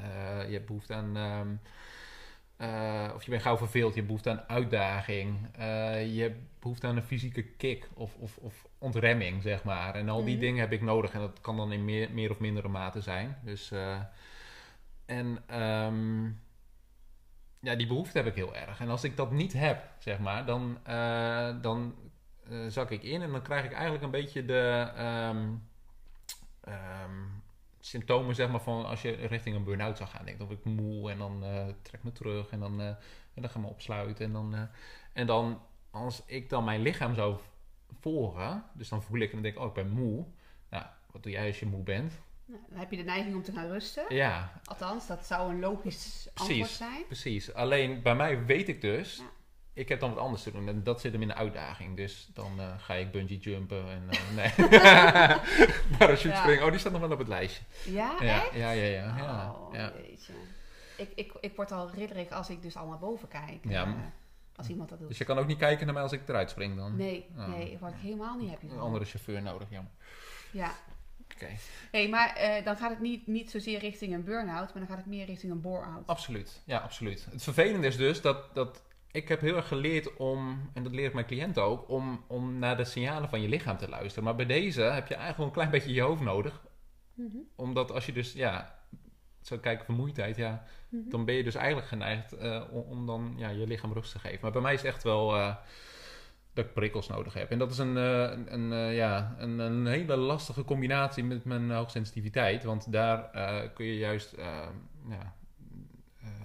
je 0.48 0.54
hebt 0.54 0.66
behoefte 0.66 0.94
aan... 0.94 1.18
ehm, 1.18 1.48
eh, 2.60 3.12
of 3.16 3.24
je 3.24 3.30
bent 3.30 3.42
gauw 3.42 3.58
verveeld, 3.58 3.90
je 3.90 3.96
hebt 3.96 4.06
behoefte 4.06 4.30
aan 4.30 4.44
uitdaging. 4.48 5.48
eh, 5.56 6.16
je 6.16 6.22
hebt 6.22 6.38
behoefte 6.60 6.88
aan 6.88 6.96
een 6.96 7.02
fysieke 7.04 7.44
kick 7.44 7.90
of, 7.94 8.16
of, 8.16 8.38
of 8.38 8.68
ontremming, 8.78 9.42
zeg 9.44 9.64
maar. 9.64 9.96
En 9.96 10.10
al 10.10 10.24
die 10.24 10.34
Mhm. 10.36 10.44
dingen 10.44 10.60
heb 10.60 10.72
ik 10.72 10.82
nodig. 10.82 11.14
En 11.14 11.20
dat 11.20 11.42
kan 11.42 11.58
dan 11.58 11.72
in 11.72 11.86
meer, 11.86 12.12
meer 12.12 12.32
of 12.32 12.40
mindere 12.40 12.68
mate 12.68 13.02
zijn. 13.02 13.38
Dus, 13.44 13.72
eh, 13.72 14.00
en 15.06 15.44
ehm, 15.48 16.26
ja, 17.60 17.76
die 17.76 17.88
behoefte 17.88 18.18
heb 18.18 18.28
ik 18.28 18.36
heel 18.36 18.56
erg. 18.56 18.80
En 18.80 18.90
als 18.90 19.04
ik 19.04 19.18
dat 19.18 19.32
niet 19.32 19.54
heb, 19.54 19.84
zeg 20.00 20.20
maar, 20.20 20.46
dan, 20.46 20.78
dan 21.62 21.96
zak 22.68 22.92
ik 22.92 23.04
in. 23.04 23.22
En 23.22 23.32
dan 23.32 23.42
krijg 23.42 23.66
ik 23.66 23.72
eigenlijk 23.74 24.04
een 24.04 24.12
beetje 24.12 24.46
de... 24.46 24.92
ehm, 24.96 25.48
symptomen 27.80 28.36
zeg 28.36 28.50
maar 28.50 28.62
van 28.62 28.86
als 28.86 29.02
je 29.02 29.12
richting 29.12 29.56
een 29.56 29.64
burn-out 29.64 29.98
zou 29.98 30.10
gaan. 30.10 30.26
Denk 30.26 30.40
dat 30.40 30.52
ik 30.52 30.64
moe 30.64 31.12
en 31.12 31.18
dan 31.18 31.44
eh, 31.44 31.68
trek 31.82 32.04
me 32.04 32.12
terug 32.12 32.50
en 32.50 32.60
dan, 32.60 32.82
eh, 32.82 32.88
en 33.34 33.42
dan 33.42 33.50
ga 33.50 33.60
ik 33.60 33.66
me 33.66 33.72
opsluiten. 33.72 34.26
En 34.26 34.32
dan, 34.32 34.56
eh, 34.56 34.62
en 35.14 35.28
dan 35.28 35.62
als 35.92 36.24
ik 36.26 36.50
dan 36.50 36.64
mijn 36.64 36.82
lichaam 36.82 37.16
zou 37.16 37.40
volgen, 38.00 38.64
dus 38.74 38.90
dan 38.90 39.04
voel 39.04 39.20
ik 39.20 39.28
en 39.28 39.34
dan 39.34 39.42
denk 39.42 39.56
ik, 39.56 39.62
oh 39.62 39.68
ik 39.68 39.74
ben 39.74 39.90
moe. 39.90 40.26
Nou, 40.70 40.86
wat 41.12 41.24
doe 41.24 41.32
jij 41.32 41.48
als 41.48 41.60
je 41.60 41.66
moe 41.66 41.84
bent? 41.84 42.20
Nou, 42.46 42.62
dan 42.70 42.80
heb 42.80 42.92
je 42.92 42.98
de 42.98 43.04
neiging 43.04 43.36
om 43.36 43.44
te 43.44 43.52
gaan 43.52 43.68
rusten. 43.68 44.16
Ja, 44.16 44.62
Althans, 44.66 45.08
dat 45.08 45.26
zou 45.26 45.52
een 45.54 45.60
logisch 45.60 46.30
antwoord 46.34 46.70
zijn. 46.70 47.06
precies. 47.06 47.54
Alleen 47.54 48.02
bij 48.02 48.16
mij 48.16 48.46
weet 48.46 48.68
ik 48.68 48.82
dus, 48.82 49.18
Ja. 49.18 49.24
Ik 49.80 49.90
heb 49.90 50.00
dan 50.00 50.10
wat 50.14 50.20
anders 50.24 50.44
te 50.44 50.52
doen. 50.52 50.68
En 50.68 50.84
dat 50.84 51.02
zit 51.02 51.12
hem 51.12 51.22
in 51.22 51.28
de 51.28 51.34
uitdaging. 51.36 51.96
Dus 51.96 52.30
dan 52.34 52.52
eh, 52.60 52.74
ga 52.78 52.94
ik 52.94 53.12
bungee 53.12 53.38
jumpen 53.38 53.84
en 53.90 54.04
eh, 54.10 54.20
nee. 54.40 54.68
Parachute 55.98 56.28
Ja. 56.28 56.42
springen. 56.42 56.64
Oh, 56.66 56.70
die 56.72 56.80
staat 56.80 56.92
nog 56.92 57.02
wel 57.02 57.12
op 57.12 57.18
het 57.20 57.28
lijstje. 57.28 57.64
Ja, 57.86 58.16
Ja, 58.22 58.36
echt? 58.44 58.54
ja, 58.54 58.72
ja, 58.72 58.86
ja. 58.86 59.18
ja, 59.18 59.52
Oh, 59.52 59.74
ja. 59.74 59.92
Ik, 60.98 61.12
ik, 61.16 61.34
ik 61.42 61.56
word 61.56 61.72
al 61.72 61.90
ridderig 61.92 62.30
als 62.30 62.50
ik 62.50 62.62
dus 62.62 62.76
allemaal 62.76 62.98
boven 62.98 63.28
kijk. 63.28 63.58
Ja. 63.62 63.84
eh, 63.84 63.92
als 64.56 64.68
iemand 64.70 64.90
dat 64.90 65.00
doet. 65.00 65.08
Dus 65.08 65.18
je 65.18 65.24
kan 65.26 65.38
ook 65.38 65.48
niet 65.48 65.58
kijken 65.58 65.86
naar 65.86 65.94
mij 65.94 66.04
als 66.04 66.12
ik 66.12 66.28
eruit 66.30 66.50
spring 66.50 66.76
dan? 66.78 66.96
Nee, 66.96 67.26
Oh. 67.38 67.48
nee, 67.48 67.78
word 67.80 67.94
ik 67.94 68.00
helemaal 68.02 68.38
niet 68.38 68.50
happy 68.50 68.66
Een 68.66 68.80
andere 68.80 69.06
chauffeur 69.06 69.42
nodig, 69.42 69.68
jammer. 69.70 69.92
Ja. 70.52 70.72
Oké. 71.36 71.48
Nee, 71.92 72.10
maar 72.10 72.62
dan 72.64 72.76
gaat 72.78 72.90
het 72.90 73.00
niet, 73.00 73.28
niet 73.28 73.50
zozeer 73.52 73.80
richting 73.80 74.14
een 74.14 74.24
burn-out, 74.24 74.66
maar 74.74 74.78
dan 74.78 74.88
gaat 74.88 74.98
het 74.98 75.06
meer 75.06 75.26
richting 75.26 75.52
een 75.52 75.62
bore-out. 75.62 76.08
Absoluut, 76.08 76.62
ja, 76.66 76.78
absoluut. 76.78 77.28
Het 77.32 77.44
vervelende 77.44 77.88
is 77.88 77.98
dus 77.98 78.22
dat, 78.22 78.56
dat 78.56 78.82
ik 79.12 79.28
heb 79.28 79.42
heel 79.42 79.56
erg 79.56 79.68
geleerd 79.68 80.16
om, 80.18 80.70
en 80.74 80.84
dat 80.84 80.92
leer 80.92 81.06
ik 81.06 81.14
mijn 81.14 81.26
cliënten 81.26 81.64
ook, 81.64 81.90
om, 81.90 82.24
om 82.28 82.60
naar 82.60 82.78
de 82.78 82.84
signalen 82.84 83.30
van 83.30 83.42
je 83.42 83.50
lichaam 83.50 83.78
te 83.78 83.90
luisteren. 83.90 84.24
Maar 84.24 84.36
bij 84.36 84.46
deze 84.46 84.82
heb 84.82 85.08
je 85.08 85.16
eigenlijk 85.16 85.38
wel 85.38 85.46
een 85.46 85.52
klein 85.52 85.70
beetje 85.70 85.94
je 85.94 86.02
hoofd 86.02 86.22
nodig. 86.22 86.62
Mhm, 87.14 87.38
Omdat 87.56 87.92
als 87.92 88.06
je 88.06 88.12
dus, 88.12 88.34
ja, 88.34 88.80
zo 89.42 89.58
kijken 89.58 89.86
vermoeidheid, 89.86 90.36
ja, 90.36 90.64
mhm. 90.90 91.10
dan 91.10 91.26
ben 91.26 91.36
je 91.36 91.44
dus 91.44 91.56
eigenlijk 91.56 91.88
geneigd 91.88 92.34
eh, 92.34 92.64
om, 92.72 92.82
om 92.82 93.06
dan 93.06 93.34
ja, 93.38 93.50
je 93.50 93.68
lichaam 93.68 93.94
rust 93.94 94.12
te 94.12 94.20
geven. 94.20 94.40
Maar 94.42 94.52
bij 94.52 94.62
mij 94.62 94.74
is 94.74 94.82
het 94.82 94.92
echt 94.94 95.04
wel 95.04 95.36
eh, 95.36 95.56
dat 96.54 96.66
ik 96.66 96.74
prikkels 96.74 97.08
nodig 97.08 97.34
heb. 97.34 97.50
En 97.50 97.60
dat 97.60 97.72
is 97.72 97.78
een, 97.78 97.98
eh, 97.98 98.32
een, 98.46 98.94
ja, 98.94 99.36
een, 99.38 99.60
een 99.60 99.86
hele 99.86 100.16
lastige 100.16 100.64
combinatie 100.64 101.24
met 101.24 101.46
mijn 101.46 101.72
hoogsensitiviteit. 101.72 102.64
Want 102.64 102.92
daar 102.92 103.30
kun 103.74 103.86
je 103.86 103.98
juist 103.98 104.36
ja, 105.10 105.34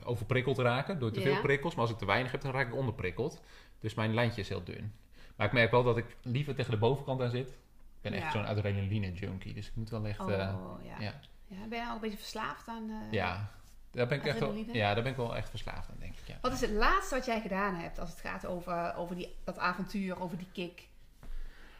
overprikkeld 0.05 0.59
raken 0.59 0.99
door 0.99 1.11
te 1.11 1.21
Ja. 1.21 1.27
veel 1.27 1.41
prikkels. 1.41 1.75
Maar 1.75 1.83
als 1.83 1.93
ik 1.93 1.99
te 1.99 2.07
weinig 2.07 2.33
heb, 2.33 2.41
dan 2.41 2.53
raak 2.53 2.67
ik 2.67 2.75
onderprikkeld. 2.75 3.43
Dus 3.81 3.95
mijn 3.95 4.15
lijntje 4.15 4.41
is 4.41 4.49
heel 4.49 4.65
dun. 4.65 4.93
Maar 5.37 5.47
ik 5.47 5.53
merk 5.53 5.71
wel 5.71 5.83
dat 5.83 5.97
ik 5.97 6.17
liever 6.23 6.55
tegen 6.55 6.71
de 6.71 6.77
bovenkant 6.77 7.21
aan 7.23 7.31
zit. 7.31 7.49
Ik 7.49 7.55
ben 8.01 8.13
echt 8.13 8.23
Ja. 8.23 8.31
zo'n 8.31 8.47
adrenaline 8.47 9.13
junkie. 9.13 9.55
Dus 9.55 9.67
ik 9.69 9.77
moet 9.77 9.91
wel 9.91 10.07
echt... 10.07 10.21
Oh, 10.21 10.33
eh, 10.33 10.39
ja. 10.39 11.01
ja. 11.01 11.15
ja. 11.47 11.67
Ben 11.69 11.79
je 11.79 11.85
nou 11.85 11.89
ook 11.89 11.95
een 11.95 12.01
beetje 12.01 12.19
verslaafd 12.19 12.69
aan... 12.69 12.91
eh, 12.91 13.13
ja, 13.13 13.51
Daar 13.91 14.07
ben 14.07 14.19
ik 14.19 14.25
echt 14.25 14.39
wel, 14.39 14.55
ja, 14.73 14.95
daar 14.95 15.03
ben 15.03 15.13
ik 15.13 15.19
wel 15.19 15.37
echt 15.37 15.51
verslaafd 15.51 15.89
aan, 15.91 15.97
denk 15.99 16.13
ik. 16.13 16.27
Ja. 16.27 16.39
Wat 16.41 16.53
is 16.53 16.61
het 16.61 16.71
laatste 16.71 17.15
wat 17.15 17.27
jij 17.27 17.41
gedaan 17.41 17.75
hebt 17.75 17.99
als 17.99 18.11
het 18.11 18.19
gaat 18.21 18.47
over, 18.47 18.95
over 18.97 19.17
die, 19.17 19.35
dat 19.45 19.59
avontuur, 19.59 20.21
over 20.21 20.39
die 20.39 20.47
kick? 20.53 20.89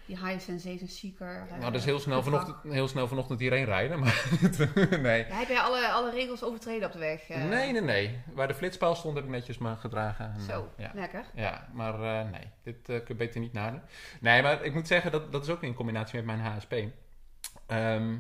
Die 0.07 0.19
high 0.27 0.41
sensation 0.41 0.89
seeker. 0.89 1.47
nou, 1.51 1.61
dat 1.63 1.75
is 1.75 1.85
heel 1.85 1.99
snel, 1.99 2.23
vanochtend, 2.23 2.57
heel 2.73 2.89
snel 2.89 3.09
vanochtend 3.09 3.41
hierheen 3.41 3.65
rijden, 3.65 3.99
maar 3.99 4.29
nee. 5.01 5.27
Ja, 5.29 5.35
heb 5.35 5.49
jij 5.49 5.59
alle, 5.61 5.89
alle 5.89 6.11
regels 6.11 6.43
overtreden 6.45 6.87
op 6.87 6.93
de 6.93 6.99
weg? 6.99 7.29
eh? 7.29 7.45
Nee, 7.45 7.73
nee, 7.73 7.81
nee. 7.83 8.19
Waar 8.35 8.49
de 8.49 8.55
flitspaal 8.55 8.95
stond 8.95 9.15
heb 9.15 9.25
ik 9.25 9.31
netjes 9.31 9.59
maar 9.59 9.77
gedragen. 9.77 10.33
En, 10.35 10.41
Zo, 10.41 10.69
eh, 10.77 10.85
Ja. 10.85 10.91
lekker. 10.95 11.25
Ja, 11.35 11.69
maar 11.73 12.25
nee, 12.31 12.51
dit 12.63 12.77
kun 12.85 13.03
je 13.09 13.15
beter 13.15 13.41
niet 13.41 13.53
nadoen. 13.53 13.81
Nee, 14.21 14.43
maar 14.43 14.65
ik 14.65 14.75
moet 14.75 14.87
zeggen, 14.87 15.13
dat, 15.13 15.33
dat 15.33 15.43
is 15.43 15.49
ook 15.51 15.63
in 15.63 15.75
combinatie 15.75 16.23
met 16.23 16.37
mijn 16.37 16.53
HSP. 16.53 16.75
Ehm, 17.67 18.17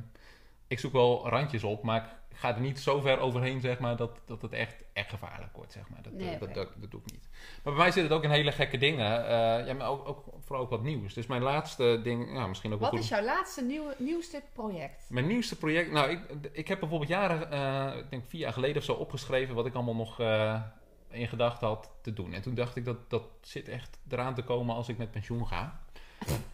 ik 0.69 0.79
zoek 0.79 0.93
wel 0.93 1.29
randjes 1.29 1.62
op, 1.64 1.83
maar 1.83 2.00
ik 2.03 2.05
ga 2.35 2.55
er 2.55 2.61
niet 2.61 2.81
zo 2.81 3.00
ver 3.00 3.19
overheen, 3.19 3.61
zeg 3.61 3.79
maar, 3.79 3.97
dat, 3.97 4.21
dat 4.26 4.43
het 4.43 4.53
echt, 4.53 4.75
echt 4.93 5.11
gevaarlijk 5.11 5.57
wordt, 5.57 5.73
zeg 5.73 5.88
maar. 5.88 6.03
Dat, 6.03 6.12
Nee, 6.12 6.35
eh, 6.35 6.41
dat, 6.41 6.55
dat, 6.55 6.69
dat 6.76 6.91
doe 6.91 7.00
ik 7.05 7.12
niet. 7.12 7.29
Maar 7.62 7.73
bij 7.73 7.83
mij 7.83 7.91
zit 7.91 8.03
het 8.03 8.12
ook 8.12 8.23
in 8.23 8.31
hele 8.31 8.53
gekke 8.53 8.79
dingen. 8.79 9.26
eh, 9.26 9.67
ja, 9.67 9.75
maar 9.75 9.88
ook, 9.88 10.09
ook, 10.09 10.25
vooral 10.41 10.64
ook 10.64 10.71
wat 10.71 10.83
nieuws. 10.83 11.14
Dus 11.14 11.26
mijn 11.26 11.43
laatste 11.43 12.00
ding, 12.03 12.33
ja, 12.33 12.47
misschien 12.47 12.73
ook 12.73 12.81
Wat 12.81 12.95
is 12.95 13.09
jouw 13.09 13.23
laatste 13.25 13.62
nieuwe, 13.62 13.95
nieuwste 13.99 14.43
project? 14.53 15.07
Mijn 15.09 15.26
nieuwste 15.26 15.57
project, 15.57 15.93
nou, 15.93 16.11
ik, 16.11 16.21
ik 16.53 16.69
heb 16.69 16.81
bijvoorbeeld 16.81 17.11
jaren, 17.11 17.50
eh, 17.50 17.99
ik 17.99 18.11
denk 18.11 18.25
vier 18.26 18.41
jaar 18.41 18.53
geleden 18.53 18.76
of 18.76 18.85
zo, 18.85 18.93
opgeschreven 18.93 19.55
wat 19.55 19.67
ik 19.67 19.75
allemaal 19.75 19.95
nog 19.95 20.21
in 21.11 21.29
gedachten 21.29 21.67
had 21.67 21.91
te 22.03 22.12
doen. 22.12 22.33
En 22.33 22.43
toen 22.43 22.55
dacht 22.55 22.76
ik 22.76 22.85
dat 22.85 23.11
dat 23.11 23.25
zit 23.41 23.69
echt 23.69 23.99
eraan 24.09 24.35
te 24.35 24.43
komen 24.43 24.75
als 24.75 24.88
ik 24.88 24.99
met 24.99 25.11
pensioen 25.11 25.47
ga. 25.47 25.81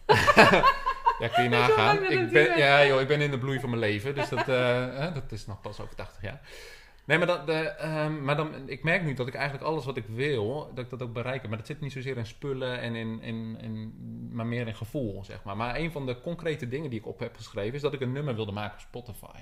ja, 1.21 1.27
kun 1.27 1.43
je 1.43 1.49
nagaan. 1.49 2.11
Ik 2.11 2.29
ben, 2.31 2.57
ja, 2.57 2.85
joh, 2.85 3.01
ik 3.01 3.07
ben 3.07 3.21
in 3.21 3.31
de 3.31 3.37
bloei 3.37 3.59
van 3.59 3.69
mijn 3.69 3.81
leven, 3.81 4.15
dus 4.15 4.29
dat, 4.29 4.47
eh, 4.47 5.13
dat 5.13 5.31
is 5.31 5.45
nog 5.45 5.61
pas 5.61 5.79
over 5.79 5.95
80 5.95 6.21
jaar. 6.21 6.41
Nee, 7.05 7.17
maar, 7.17 7.27
dat, 7.27 7.45
de, 7.45 7.53
ehm, 7.53 8.23
maar 8.23 8.35
dan, 8.35 8.69
ik 8.69 8.83
merk 8.83 9.03
nu 9.03 9.13
dat 9.13 9.27
ik 9.27 9.33
eigenlijk 9.33 9.65
alles 9.65 9.85
wat 9.85 9.97
ik 9.97 10.05
wil, 10.07 10.71
dat 10.73 10.83
ik 10.83 10.89
dat 10.89 11.01
ook 11.01 11.13
bereik. 11.13 11.47
Maar 11.47 11.57
dat 11.57 11.67
zit 11.67 11.81
niet 11.81 11.91
zozeer 11.91 12.17
in 12.17 12.25
spullen 12.25 12.79
en 12.79 12.95
in, 12.95 13.21
in, 13.21 13.57
in, 13.61 13.93
maar 14.31 14.45
meer 14.45 14.67
in 14.67 14.75
gevoel, 14.75 15.23
zeg 15.23 15.43
maar. 15.43 15.57
Maar 15.57 15.75
een 15.75 15.91
van 15.91 16.05
de 16.05 16.21
concrete 16.21 16.67
dingen 16.67 16.89
die 16.89 16.99
ik 16.99 17.07
op 17.07 17.19
heb 17.19 17.35
geschreven, 17.35 17.73
is 17.73 17.81
dat 17.81 17.93
ik 17.93 18.01
een 18.01 18.11
nummer 18.11 18.35
wilde 18.35 18.51
maken 18.51 18.73
op 18.73 18.79
Spotify. 18.79 19.41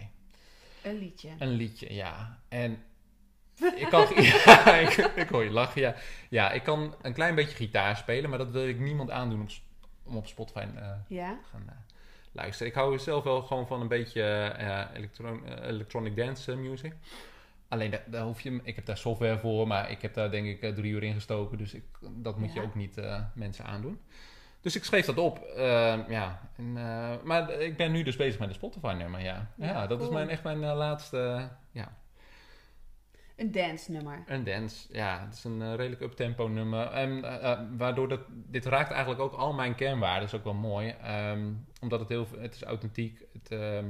Een 0.84 0.98
liedje. 0.98 1.30
Een 1.38 1.52
liedje, 1.52 1.94
ja. 1.94 2.40
En 2.48 2.84
ik 3.76 3.88
kan... 3.90 4.06
ja, 4.46 4.76
ik, 4.76 4.96
ik 5.16 5.30
hoor 5.30 5.44
je 5.44 5.52
lachen, 5.52 5.82
ja. 5.82 5.96
Ja, 6.30 6.52
ik 6.52 6.64
kan 6.64 6.96
een 7.02 7.14
klein 7.14 7.36
beetje 7.36 7.56
gitaar 7.56 7.98
spelen, 7.98 8.30
maar 8.30 8.40
dat 8.40 8.52
wil 8.52 8.68
ik 8.68 8.80
niemand 8.80 9.10
aandoen 9.10 9.42
op, 9.42 9.50
om 10.10 10.18
op 10.18 10.28
Spotify 10.28 10.66
eh, 10.76 10.90
Ja? 11.08 11.30
te 11.44 11.50
gaan 11.52 11.64
eh, 11.68 11.74
luisteren. 12.32 12.68
Ik 12.68 12.74
hou 12.78 13.00
zelf 13.00 13.24
wel 13.24 13.42
gewoon 13.42 13.68
van 13.68 13.82
een 13.82 13.88
beetje 13.88 14.22
eh, 14.22 14.82
eh, 14.82 14.88
electronic 15.64 16.16
dance 16.16 16.56
music. 16.56 16.94
Alleen, 17.68 17.92
daar, 17.92 18.04
daar 18.06 18.24
hoef 18.24 18.42
je... 18.42 18.60
Ik 18.64 18.76
heb 18.76 18.86
daar 18.86 18.98
software 18.98 19.38
voor, 19.40 19.68
maar 19.68 19.92
ik 19.92 20.02
heb 20.02 20.14
daar 20.14 20.32
denk 20.32 20.46
ik 20.62 20.76
drie 20.76 20.92
uur 20.92 21.04
in 21.04 21.14
gestoken. 21.14 21.58
Dus 21.58 21.74
ik, 21.74 21.84
dat 22.12 22.38
moet 22.38 22.54
je 22.54 22.62
ook 22.62 22.76
niet 22.76 23.02
mensen 23.34 23.66
aandoen. 23.66 24.00
Dus 24.62 24.76
ik 24.76 24.84
schreef 24.84 25.06
dat 25.06 25.18
op. 25.18 25.40
eh, 25.44 25.98
ja. 26.08 26.50
En, 26.58 26.74
maar 27.24 27.52
ik 27.52 27.78
ben 27.78 27.92
nu 27.92 28.04
dus 28.04 28.16
bezig 28.16 28.40
met 28.40 28.50
een 28.50 28.56
Spotify-nummer, 28.56 29.22
ja. 29.22 29.52
Ja, 29.56 29.66
Ja, 29.68 29.88
dat 29.88 30.02
is 30.02 30.10
mijn, 30.10 30.30
echt 30.30 30.44
mijn 30.44 30.60
laatste... 30.60 31.50
ja, 31.72 31.98
Een 33.40 33.52
dance 33.52 33.92
nummer. 33.92 34.24
een 34.28 34.44
dance. 34.44 34.88
Ja, 34.92 35.26
het 35.26 35.34
is 35.34 35.44
een 35.44 35.62
eh, 35.62 35.76
redelijk 35.76 36.02
uptempo 36.02 36.48
nummer. 36.48 36.88
En 36.88 37.24
eh, 37.24 37.52
eh, 37.52 37.60
waardoor 37.78 38.08
dat... 38.08 38.20
Dit 38.30 38.66
raakt 38.66 38.92
eigenlijk 38.92 39.22
ook 39.22 39.34
al 39.34 39.54
mijn 39.54 39.76
kernwaarden. 39.76 40.20
Dat 40.20 40.34
is 40.34 40.38
ook 40.38 40.44
wel 40.44 40.54
mooi. 40.54 40.90
Ehm, 40.90 41.52
omdat 41.82 42.00
het 42.00 42.10
heel... 42.10 42.28
Het 42.38 42.56
is 42.56 42.64
authentiek. 42.64 43.26
Het, 43.34 43.52
ehm, 43.52 43.86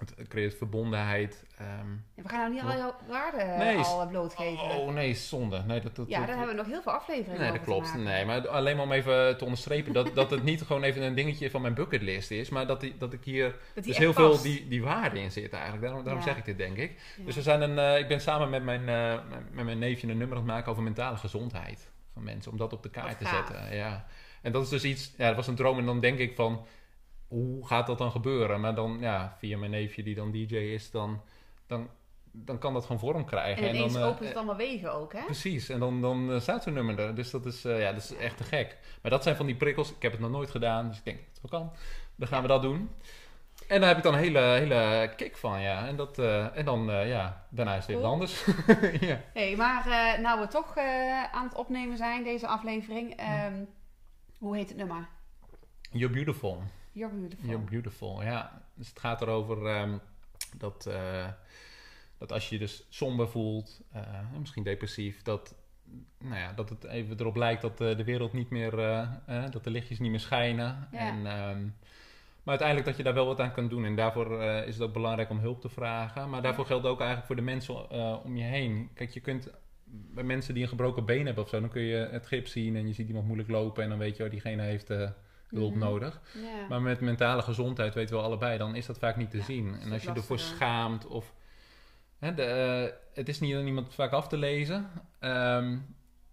het 0.00 0.28
creëert 0.28 0.54
verbondenheid. 0.54 1.44
ehm. 1.58 1.68
We 2.14 2.28
gaan 2.28 2.38
nou 2.38 2.52
niet 2.52 2.62
al 2.62 2.78
jouw 2.78 2.94
waarden 3.08 3.58
Nee, 3.58 3.76
al 3.76 4.06
blootgeven. 4.08 4.64
Oh 4.64 4.92
nee, 4.92 5.14
zonde. 5.14 5.62
Nee, 5.66 5.80
dat, 5.80 5.96
dat, 5.96 6.08
ja, 6.08 6.18
dat- 6.18 6.26
daar 6.26 6.36
hebben 6.36 6.54
we 6.56 6.62
nog 6.62 6.70
heel 6.70 6.82
veel 6.82 6.92
afleveringen 6.92 7.40
Nee, 7.40 7.48
over 7.50 7.52
dat 7.58 7.64
te 7.66 7.70
klopt. 7.70 7.86
maken. 7.86 8.02
Nee, 8.02 8.24
maar 8.24 8.48
alleen 8.48 8.76
maar 8.76 8.84
om 8.84 8.92
even 8.92 9.36
te 9.38 9.44
onderstrepen 9.44 9.92
dat, 9.92 10.10
dat 10.14 10.30
het 10.30 10.42
niet 10.42 10.62
gewoon 10.62 10.82
even 10.82 11.02
een 11.02 11.14
dingetje 11.14 11.50
van 11.50 11.60
mijn 11.62 11.74
bucketlist 11.74 12.30
is, 12.30 12.48
maar 12.48 12.66
dat, 12.66 12.80
die, 12.80 12.96
dat 12.98 13.12
ik 13.12 13.24
hier 13.24 13.56
Dat 13.74 13.84
dus 13.84 13.98
heel 13.98 14.12
veel 14.12 14.42
die, 14.42 14.68
die 14.68 14.82
waarde 14.82 15.20
in 15.20 15.30
zit 15.30 15.52
eigenlijk. 15.52 15.82
Daarom, 15.82 16.04
daarom 16.04 16.22
Ja. 16.22 16.28
zeg 16.28 16.38
ik 16.38 16.44
dit, 16.44 16.58
denk 16.58 16.76
ik. 16.76 17.00
Ja. 17.18 17.24
Dus 17.24 17.34
we 17.34 17.42
zijn 17.42 17.60
een, 17.62 17.78
eh, 17.78 17.98
ik 17.98 18.08
ben 18.08 18.20
samen 18.20 18.50
met 18.50 18.62
mijn, 18.64 18.88
eh, 18.88 19.18
met- 19.52 19.64
mijn 19.64 19.78
neefje 19.78 20.08
een 20.08 20.18
nummer 20.18 20.36
aan 20.36 20.42
het 20.42 20.52
maken 20.52 20.70
over 20.70 20.82
mentale 20.82 21.16
gezondheid 21.16 21.88
van 22.12 22.22
mensen, 22.22 22.52
om 22.52 22.58
dat 22.58 22.72
op 22.72 22.82
de 22.82 22.90
kaart 22.90 23.18
te 23.18 23.26
zetten. 23.26 23.76
Ja. 23.76 24.06
En 24.42 24.52
dat 24.52 24.62
is 24.62 24.68
dus 24.68 24.84
iets, 24.84 25.12
ja, 25.16 25.26
dat 25.26 25.36
was 25.36 25.46
een 25.46 25.54
droom 25.54 25.78
en 25.78 25.86
dan 25.86 26.00
denk 26.00 26.18
ik 26.18 26.34
van, 26.34 26.66
hoe 27.30 27.66
gaat 27.66 27.86
dat 27.86 27.98
dan 27.98 28.10
gebeuren? 28.10 28.60
Maar 28.60 28.74
dan, 28.74 28.96
ja, 29.00 29.34
via 29.38 29.58
mijn 29.58 29.70
neefje 29.70 30.02
die 30.02 30.14
dan 30.14 30.30
DJ 30.30 30.56
is, 30.56 30.90
dan, 30.90 31.20
dan, 31.66 31.88
dan 32.32 32.58
kan 32.58 32.72
dat 32.72 32.82
gewoon 32.82 32.98
vorm 32.98 33.24
krijgen. 33.24 33.68
En 33.68 33.74
ineens 33.74 33.92
dan, 33.92 34.02
eh, 34.02 34.08
opent 34.08 34.28
het 34.28 34.36
allemaal 34.36 34.56
wegen 34.56 34.94
ook, 34.94 35.12
hè? 35.12 35.24
Precies, 35.24 35.68
en 35.68 35.78
dan, 35.80 36.00
dan 36.00 36.32
eh, 36.32 36.40
staat 36.40 36.62
zo'n 36.62 36.72
nummer 36.72 36.98
er. 36.98 37.14
Dus 37.14 37.30
dat 37.30 37.46
is, 37.46 37.64
eh, 37.64 37.80
ja, 37.80 37.92
dat 37.92 38.02
is 38.02 38.16
echt 38.16 38.36
te 38.36 38.44
gek. 38.44 38.78
Maar 39.02 39.10
dat 39.10 39.22
zijn 39.22 39.36
van 39.36 39.46
die 39.46 39.56
prikkels. 39.56 39.90
Ik 39.94 40.02
heb 40.02 40.12
het 40.12 40.20
nog 40.20 40.30
nooit 40.30 40.50
gedaan, 40.50 40.88
dus 40.88 40.98
ik 40.98 41.04
denk 41.04 41.16
dat 41.18 41.26
het 41.42 41.50
wel 41.50 41.60
kan. 41.60 41.72
Dan 42.16 42.28
gaan 42.28 42.42
we 42.42 42.48
dat 42.48 42.62
doen. 42.62 42.90
En 43.68 43.78
daar 43.80 43.88
heb 43.88 43.96
ik 43.98 44.02
dan 44.02 44.14
een 44.14 44.20
hele, 44.20 44.38
hele 44.38 45.12
kick 45.16 45.36
van, 45.36 45.60
ja. 45.60 45.86
En, 45.86 45.96
dat, 45.96 46.18
eh, 46.18 46.56
en 46.56 46.64
dan, 46.64 46.84
ja, 47.06 47.46
daarna 47.50 47.76
is 47.76 47.86
het 47.86 47.96
Cool. 47.96 48.06
anders. 48.08 48.44
ja. 49.00 49.20
hey, 49.32 49.56
maar 49.56 49.86
eh, 49.86 50.20
nou 50.22 50.40
we 50.40 50.46
toch 50.46 50.76
aan 51.32 51.44
het 51.44 51.54
opnemen 51.54 51.96
zijn, 51.96 52.24
deze 52.24 52.46
aflevering. 52.46 53.16
ehm, 53.16 53.64
Hoe 54.38 54.56
heet 54.56 54.68
het 54.68 54.78
nummer? 54.78 55.08
You're 55.90 56.14
beautiful. 56.14 56.62
You're 56.92 57.14
Beautiful. 57.14 57.48
You're 57.48 57.64
beautiful, 57.64 58.22
ja. 58.22 58.62
Dus 58.74 58.88
het 58.88 58.98
gaat 58.98 59.22
erover 59.22 59.66
ehm, 59.66 59.98
dat, 60.56 60.86
eh, 60.86 61.28
dat 62.18 62.32
als 62.32 62.48
je 62.48 62.54
je 62.54 62.60
dus 62.60 62.86
somber 62.88 63.28
voelt, 63.28 63.80
eh, 63.92 64.02
misschien 64.38 64.62
depressief, 64.62 65.22
dat, 65.22 65.54
nou 66.18 66.36
ja, 66.36 66.52
dat 66.52 66.68
het 66.68 66.84
even 66.84 67.20
erop 67.20 67.36
lijkt 67.36 67.62
dat 67.62 67.80
eh, 67.80 67.96
de 67.96 68.04
wereld 68.04 68.32
niet 68.32 68.50
meer, 68.50 68.70
dat 69.50 69.64
de 69.64 69.70
lichtjes 69.70 69.98
niet 69.98 70.10
meer 70.10 70.20
schijnen. 70.20 70.88
Ja. 70.92 70.98
En, 70.98 71.26
ehm, 71.26 71.62
maar 72.42 72.58
uiteindelijk 72.58 72.88
dat 72.88 72.96
je 72.96 73.02
daar 73.02 73.14
wel 73.14 73.26
wat 73.26 73.40
aan 73.40 73.52
kan 73.52 73.68
doen. 73.68 73.84
En 73.84 73.96
daarvoor 73.96 74.42
is 74.42 74.74
het 74.74 74.82
ook 74.82 74.92
belangrijk 74.92 75.30
om 75.30 75.38
hulp 75.38 75.60
te 75.60 75.68
vragen. 75.68 76.30
Maar 76.30 76.42
daarvoor 76.42 76.66
geldt 76.66 76.86
ook 76.86 76.98
eigenlijk 76.98 77.26
voor 77.26 77.36
de 77.36 77.42
mensen 77.42 77.90
om 78.24 78.36
je 78.36 78.44
heen. 78.44 78.90
Kijk, 78.94 79.10
je 79.10 79.20
kunt 79.20 79.50
bij 79.84 80.24
mensen 80.24 80.54
die 80.54 80.62
een 80.62 80.68
gebroken 80.68 81.04
been 81.04 81.26
hebben 81.26 81.44
of 81.44 81.50
zo, 81.50 81.60
dan 81.60 81.68
kun 81.68 81.82
je 81.82 82.08
het 82.10 82.26
gips 82.26 82.52
zien 82.52 82.76
en 82.76 82.86
je 82.86 82.92
ziet 82.92 83.08
iemand 83.08 83.26
moeilijk 83.26 83.50
lopen 83.50 83.82
en 83.82 83.88
dan 83.88 83.98
weet 83.98 84.16
je, 84.16 84.24
oh, 84.24 84.30
diegene 84.30 84.62
heeft 84.62 84.90
hulp 85.50 85.70
Mhm. 85.70 85.78
nodig. 85.78 86.20
Maar 86.68 86.82
met 86.82 87.00
mentale 87.00 87.42
gezondheid 87.42 87.94
weten 87.94 88.16
we 88.16 88.22
allebei, 88.22 88.58
dan 88.58 88.74
is 88.74 88.86
dat 88.86 88.98
vaak 88.98 89.16
niet 89.16 89.30
te 89.30 89.36
Ja, 89.36 89.44
zien. 89.44 89.74
En 89.80 89.92
als 89.92 90.02
je 90.02 90.12
ervoor 90.12 90.38
schaamt 90.38 91.06
of... 91.06 91.32
Hè, 92.18 92.34
de, 92.34 92.42
eh, 92.44 92.96
het 93.14 93.28
is 93.28 93.40
niet 93.40 93.54
aan 93.54 93.66
iemand 93.66 93.94
vaak 93.94 94.12
af 94.12 94.28
te 94.28 94.36
lezen. 94.36 94.90
Ehm, 95.18 95.78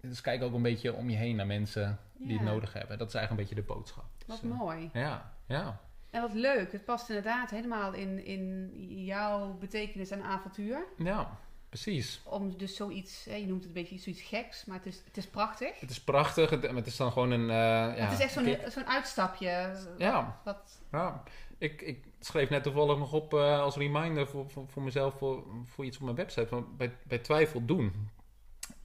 dus 0.02 0.22
kijk 0.22 0.44
ook 0.44 0.54
een 0.54 0.62
beetje 0.62 0.94
om 0.94 1.10
je 1.10 1.16
heen 1.18 1.36
naar 1.36 1.48
mensen 1.48 2.00
die 2.18 2.38
het 2.38 2.46
nodig 2.48 2.74
hebben. 2.74 2.98
Dat 2.98 3.08
is 3.08 3.14
eigenlijk 3.14 3.44
een 3.50 3.56
beetje 3.56 3.68
de 3.68 3.74
boodschap. 3.74 4.06
Wat 4.26 4.40
Dus, 4.42 4.52
eh, 4.52 4.58
mooi. 4.58 4.90
ja, 4.94 5.32
ja. 5.48 5.80
En 6.12 6.22
wat 6.22 6.34
leuk. 6.34 6.72
Het 6.72 6.86
past 6.86 7.10
inderdaad 7.10 7.50
helemaal 7.50 7.94
in, 7.94 8.26
in 8.26 8.72
jouw 9.04 9.54
betekenis 9.60 10.12
en 10.12 10.22
avontuur. 10.24 10.86
Ja, 10.98 11.38
precies. 11.70 12.22
Om 12.24 12.58
dus 12.58 12.76
zoiets, 12.76 13.24
je 13.24 13.46
noemt 13.48 13.60
het 13.64 13.66
een 13.66 13.74
beetje 13.84 13.98
zoiets 13.98 14.22
geks, 14.22 14.66
maar 14.66 14.78
het 14.78 14.86
is, 14.86 15.02
het 15.06 15.18
is 15.18 15.28
prachtig. 15.28 15.80
Het 15.80 15.90
is 15.90 16.02
prachtig. 16.02 16.50
Het, 16.50 16.62
het 16.72 16.88
is 16.88 16.96
dan 16.98 17.12
gewoon 17.12 17.32
een... 17.32 17.50
eh, 17.50 17.56
ja, 17.98 18.04
het 18.06 18.12
is 18.20 18.20
echt 18.20 18.34
zo'n 18.34 18.58
zo'n 18.72 18.88
uitstapje. 18.88 19.78
Ja. 19.98 20.40
Wat, 20.44 20.80
Ja, 20.92 21.24
ik, 21.58 21.82
ik 21.82 22.04
schreef 22.20 22.50
net 22.50 22.64
toevallig 22.64 22.98
nog 22.98 23.14
op 23.14 23.34
eh, 23.34 23.60
als 23.60 23.76
reminder 23.76 24.28
voor, 24.28 24.50
voor, 24.50 24.64
voor 24.68 24.82
mezelf, 24.84 25.14
voor, 25.18 25.44
voor 25.66 25.86
iets 25.86 25.98
op 25.98 26.04
mijn 26.04 26.16
website, 26.16 26.48
van 26.48 26.68
bij, 26.78 26.92
bij 27.04 27.18
twijfel 27.20 27.66
doen. 27.66 28.10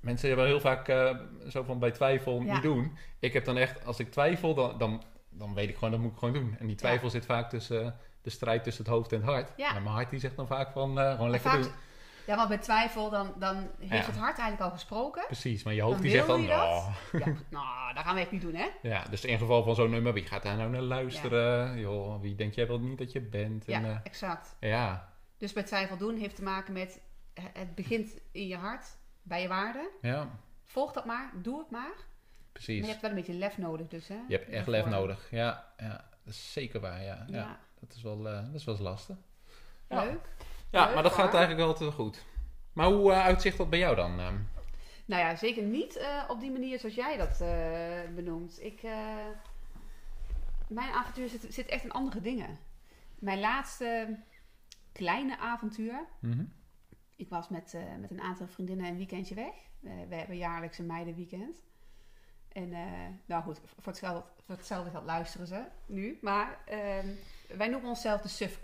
Mensen 0.01 0.29
hebben 0.29 0.47
heel 0.47 0.61
vaak 0.61 0.89
eh, 0.89 1.17
zo 1.49 1.63
van 1.63 1.79
bij 1.79 1.91
twijfel 1.91 2.43
Ja. 2.43 2.53
niet 2.53 2.63
doen. 2.63 2.97
Ik 3.19 3.33
heb 3.33 3.45
dan 3.45 3.57
echt, 3.57 3.85
als 3.87 3.99
ik 3.99 4.11
twijfel, 4.11 4.55
dan, 4.55 4.79
dan, 4.79 5.03
dan 5.29 5.55
weet 5.55 5.69
ik 5.69 5.75
gewoon, 5.75 5.91
dat 5.91 6.01
moet 6.01 6.13
ik 6.13 6.19
gewoon 6.19 6.35
doen. 6.35 6.57
En 6.59 6.67
die 6.67 6.77
twijfel 6.77 7.11
zit 7.11 7.25
vaak 7.25 7.51
tussen 7.51 7.97
de 8.23 8.31
strijd 8.31 8.65
tussen 8.65 8.85
het 8.85 8.93
hoofd 8.93 9.13
en 9.13 9.21
het 9.21 9.29
hart. 9.31 9.53
Ja. 9.57 9.75
En 9.77 9.83
mijn 9.83 9.95
hart 9.95 10.11
die 10.11 10.21
zegt 10.21 10.37
dan 10.37 10.47
vaak 10.47 10.73
van, 10.73 10.97
gewoon 10.99 11.31
lekker 11.31 11.51
vaak- 11.51 11.63
doen. 11.63 11.73
Ja, 12.27 12.37
want 12.37 12.49
bij 12.49 12.59
twijfel, 12.59 13.11
dan, 13.11 13.33
dan 13.39 13.57
heeft 13.79 13.91
Ja. 14.07 14.11
het 14.13 14.17
hart 14.17 14.39
eigenlijk 14.39 14.61
al 14.61 14.71
gesproken. 14.71 15.25
Precies, 15.27 15.63
maar 15.63 15.75
je 15.75 15.83
hoofd 15.83 15.95
Dan 15.95 16.03
die 16.03 16.11
zegt 16.11 16.27
dan, 16.27 16.41
oh. 16.41 16.97
Ja, 17.13 17.27
nou, 17.51 17.95
dat 17.95 18.05
gaan 18.05 18.15
we 18.15 18.21
echt 18.21 18.31
niet 18.31 18.41
doen, 18.43 18.55
hè? 18.55 18.69
Ja, 18.83 19.05
dus 19.11 19.25
in 19.25 19.39
geval 19.39 19.63
van 19.63 19.75
zo'n 19.75 19.91
nummer, 19.91 20.13
wie 20.13 20.27
gaat 20.27 20.43
daar 20.43 20.57
nou 20.57 20.71
naar 20.71 20.81
luisteren? 20.81 21.79
Joh, 21.79 22.21
wie 22.21 22.35
denk 22.35 22.55
jij 22.55 22.67
wel 22.67 22.81
niet 22.81 22.99
dat 22.99 23.13
je 23.13 23.21
bent? 23.21 23.67
Ja, 23.67 23.79
En, 23.79 23.85
eh, 23.85 23.97
exact. 24.03 24.57
ja, 24.61 25.13
Dus 25.39 25.53
bij 25.53 25.63
twijfel 25.63 25.97
doen 25.97 26.17
heeft 26.17 26.37
te 26.37 26.43
maken 26.43 26.73
met, 26.73 27.01
eh, 27.35 27.45
het 27.53 27.75
begint 27.75 28.11
in 28.33 28.47
je 28.47 28.57
hart, 28.57 28.87
bij 29.23 29.43
je 29.43 29.49
waarden. 29.49 29.89
ja, 30.03 30.29
Volg 30.65 30.93
dat 30.93 31.05
maar, 31.05 31.31
doe 31.43 31.59
het 31.59 31.71
maar. 31.71 31.93
precies. 32.53 32.75
Maar 32.77 32.85
je 32.87 32.91
hebt 32.91 33.01
wel 33.01 33.11
een 33.11 33.17
beetje 33.17 33.33
lef 33.35 33.59
nodig 33.59 33.89
dus, 33.89 34.09
hè? 34.09 34.19
Je 34.29 34.37
hebt 34.37 34.49
echt 34.49 34.67
lef 34.67 34.87
nodig. 34.87 35.29
Ja, 35.31 35.73
ja, 35.77 36.05
dat 36.25 36.35
is 36.35 36.53
zeker 36.53 36.81
waar. 36.81 37.03
Ja, 37.03 37.25
ja. 37.29 37.37
Ja, 37.37 37.59
Dat, 37.81 37.95
is 37.97 38.03
wel, 38.03 38.29
eh, 38.29 38.45
dat 38.45 38.55
is 38.55 38.65
wel 38.65 38.75
eens 38.75 38.85
lastig. 38.85 39.17
Ja. 39.89 40.05
leuk. 40.05 40.11
Ja, 40.39 40.45
Leuk, 40.73 40.95
maar 40.95 41.03
dat 41.03 41.13
gaat 41.13 41.35
eigenlijk 41.35 41.65
wel 41.65 41.75
te 41.75 41.93
goed. 41.93 42.25
Maar 42.73 42.87
hoe 42.87 43.13
eh, 43.13 43.21
uitzicht 43.25 43.57
dat 43.57 43.71
bij 43.71 43.79
jou 43.79 43.97
dan? 43.97 44.21
ehm? 44.21 44.37
Nou 45.05 45.23
ja, 45.23 45.37
zeker 45.37 45.63
niet 45.63 45.97
eh, 45.97 46.25
op 46.29 46.41
die 46.41 46.51
manier 46.51 46.79
zoals 46.79 46.95
jij 46.95 47.17
dat 47.17 47.41
eh, 47.41 48.15
benoemt. 48.15 48.63
Ik, 48.63 48.83
mijn 50.69 50.91
avontuur 50.93 51.29
zit, 51.29 51.47
zit 51.49 51.67
echt 51.67 51.85
in 51.85 51.93
andere 51.93 52.21
dingen. 52.21 52.59
Mijn 53.19 53.41
laatste 53.41 54.19
kleine 54.93 55.39
avontuur 55.39 56.05
Mhm. 56.19 56.45
ik 57.17 57.29
was 57.29 57.49
met, 57.49 57.77
met 58.01 58.11
een 58.11 58.21
aantal 58.21 58.47
vriendinnen 58.47 58.87
een 58.87 58.97
weekendje 58.97 59.35
weg. 59.35 59.55
We 59.81 60.15
hebben 60.15 60.37
jaarlijks 60.37 60.79
een 60.79 60.87
meidenweekend. 60.87 61.63
En 62.53 62.71
nou 63.27 63.43
goed, 63.43 63.61
voor 63.65 63.93
hetzelfde, 63.93 64.29
voor 64.45 64.55
hetzelfde 64.57 64.91
geld 64.91 65.05
luisteren 65.05 65.47
ze 65.47 65.65
nu. 65.87 66.19
Maar 66.21 66.59
ehm, 66.67 67.09
wij 67.57 67.69
noemen 67.69 67.89
onszelf 67.89 68.21
de 68.21 68.29
SUF 68.29 68.61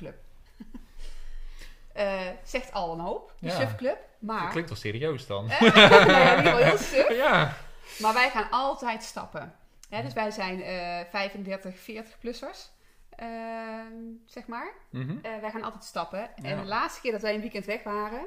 Eh, 1.98 2.20
zegt 2.44 2.72
al 2.72 2.92
een 2.92 3.00
hoop, 3.00 3.34
de 3.40 3.46
Ja. 3.46 3.52
SUF 3.56 3.76
Club. 3.76 3.96
Dat 3.96 4.28
Maar, 4.28 4.50
klinkt 4.50 4.68
wel 4.68 4.78
serieus 4.78 5.26
dan. 5.26 5.42
ieder 5.44 5.72
geval 5.72 6.56
heel 6.56 6.78
suf. 6.78 7.08
ja. 7.24 7.56
Maar 7.98 8.14
wij 8.14 8.30
gaan 8.30 8.50
altijd 8.50 9.02
stappen. 9.02 9.54
Hè, 9.88 10.02
dus 10.02 10.12
wij 10.12 10.30
zijn 10.30 10.62
eh 10.62 11.00
35, 11.10 11.74
40-plussers, 11.76 12.70
ehm, 13.10 13.92
zeg 14.26 14.46
maar. 14.46 14.72
Mhm. 14.90 15.16
Eh, 15.22 15.38
wij 15.40 15.50
gaan 15.50 15.62
altijd 15.62 15.84
stappen. 15.84 16.18
Ja. 16.18 16.30
En 16.42 16.56
de 16.60 16.64
laatste 16.66 17.00
keer 17.00 17.12
dat 17.12 17.22
wij 17.22 17.34
een 17.34 17.40
weekend 17.40 17.64
weg 17.64 17.82
waren, 17.82 18.26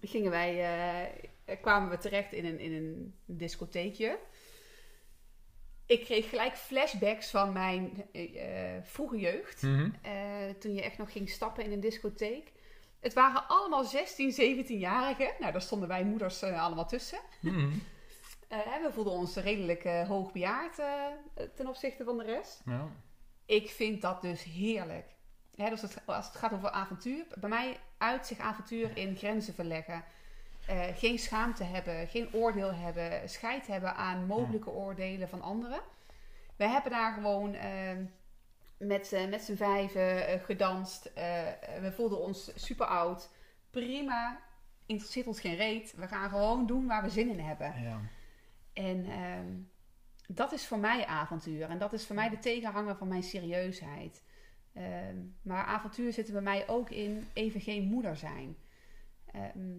gingen 0.00 0.30
wij, 0.30 0.62
eh, 1.44 1.56
kwamen 1.60 1.90
we 1.90 1.98
terecht 1.98 2.32
in 2.32 2.44
een, 2.44 2.58
in 2.58 2.72
een 2.72 3.14
discotheekje. 3.24 4.18
Ik 5.86 6.04
kreeg 6.04 6.28
gelijk 6.28 6.56
flashbacks 6.56 7.30
van 7.30 7.52
mijn 7.52 8.04
eh, 8.12 8.76
eh, 8.76 8.82
vroege 8.84 9.18
jeugd. 9.18 9.62
Mhm. 9.62 9.90
Eh, 10.02 10.12
toen 10.58 10.74
je 10.74 10.82
echt 10.82 10.98
nog 10.98 11.12
ging 11.12 11.28
stappen 11.30 11.64
in 11.64 11.72
een 11.72 11.80
discotheek. 11.80 12.52
Het 13.02 13.14
waren 13.14 13.48
allemaal 13.48 13.84
16, 13.84 14.32
17-jarigen. 14.32 15.30
Nou, 15.38 15.52
daar 15.52 15.62
stonden 15.62 15.88
wij 15.88 16.04
moeders 16.04 16.42
eh, 16.42 16.62
allemaal 16.62 16.86
tussen. 16.86 17.18
Mhm. 17.40 17.68
Eh, 18.48 18.58
we 18.58 18.92
voelden 18.92 19.12
ons 19.12 19.36
redelijk 19.36 19.84
eh, 19.84 20.08
hoogbejaard 20.08 20.74
ten 21.54 21.66
opzichte 21.66 22.04
van 22.04 22.18
de 22.18 22.24
rest. 22.24 22.62
Ja. 22.64 22.88
Ik 23.46 23.70
vind 23.70 24.02
dat 24.02 24.22
dus 24.22 24.42
heerlijk. 24.42 25.06
Hè, 25.54 25.70
dus 25.70 25.82
het, 25.82 26.02
als 26.04 26.26
het 26.26 26.36
gaat 26.36 26.52
over 26.52 26.70
avontuur, 26.70 27.24
bij 27.40 27.48
mij 27.48 27.76
uit 27.98 28.26
zich 28.26 28.38
avontuur 28.38 28.96
in 28.96 29.16
grenzen 29.16 29.54
verleggen. 29.54 30.04
Geen 30.94 31.18
schaamte 31.18 31.64
hebben, 31.64 32.08
geen 32.08 32.28
oordeel 32.32 32.72
hebben, 32.72 33.28
scheid 33.28 33.66
hebben 33.66 33.94
aan 33.94 34.26
mogelijke 34.26 34.70
oordelen 34.70 35.28
van 35.28 35.42
anderen. 35.42 35.80
Wij 36.56 36.68
hebben 36.68 36.90
daar 36.90 37.12
gewoon 37.12 37.56
met, 38.86 39.06
z'n- 39.06 39.28
met 39.28 39.42
z'n 39.42 39.54
vijven 39.56 40.26
eh, 40.28 40.44
gedanst. 40.44 41.04
Eh, 41.06 41.46
we 41.80 41.92
voelden 41.92 42.18
ons 42.20 42.50
super 42.54 42.86
oud. 42.86 43.30
Prima, 43.70 44.40
interesseert 44.86 45.26
ons 45.26 45.40
geen 45.40 45.56
reet. 45.56 45.94
We 45.96 46.06
gaan 46.08 46.28
gewoon 46.30 46.66
doen 46.66 46.86
waar 46.86 47.02
we 47.02 47.10
zin 47.10 47.28
in 47.30 47.40
hebben. 47.40 47.82
Ja. 47.82 48.00
En 48.72 49.04
ehm, 49.04 49.46
dat 50.26 50.52
is 50.52 50.66
voor 50.66 50.78
mij 50.78 51.06
avontuur. 51.06 51.68
En 51.68 51.78
dat 51.78 51.92
is 51.92 52.06
voor 52.06 52.14
mij 52.16 52.28
de 52.28 52.38
tegenhanger 52.38 52.96
van 52.96 53.08
mijn 53.08 53.22
serieusheid. 53.22 54.22
Ehm, 54.74 55.16
maar 55.42 55.64
avontuur 55.64 56.12
zit 56.12 56.26
er 56.26 56.32
bij 56.32 56.42
mij 56.42 56.68
ook 56.68 56.90
in 56.90 57.28
even 57.32 57.60
geen 57.60 57.84
moeder 57.84 58.16
zijn. 58.16 58.56
Ehm, 59.32 59.74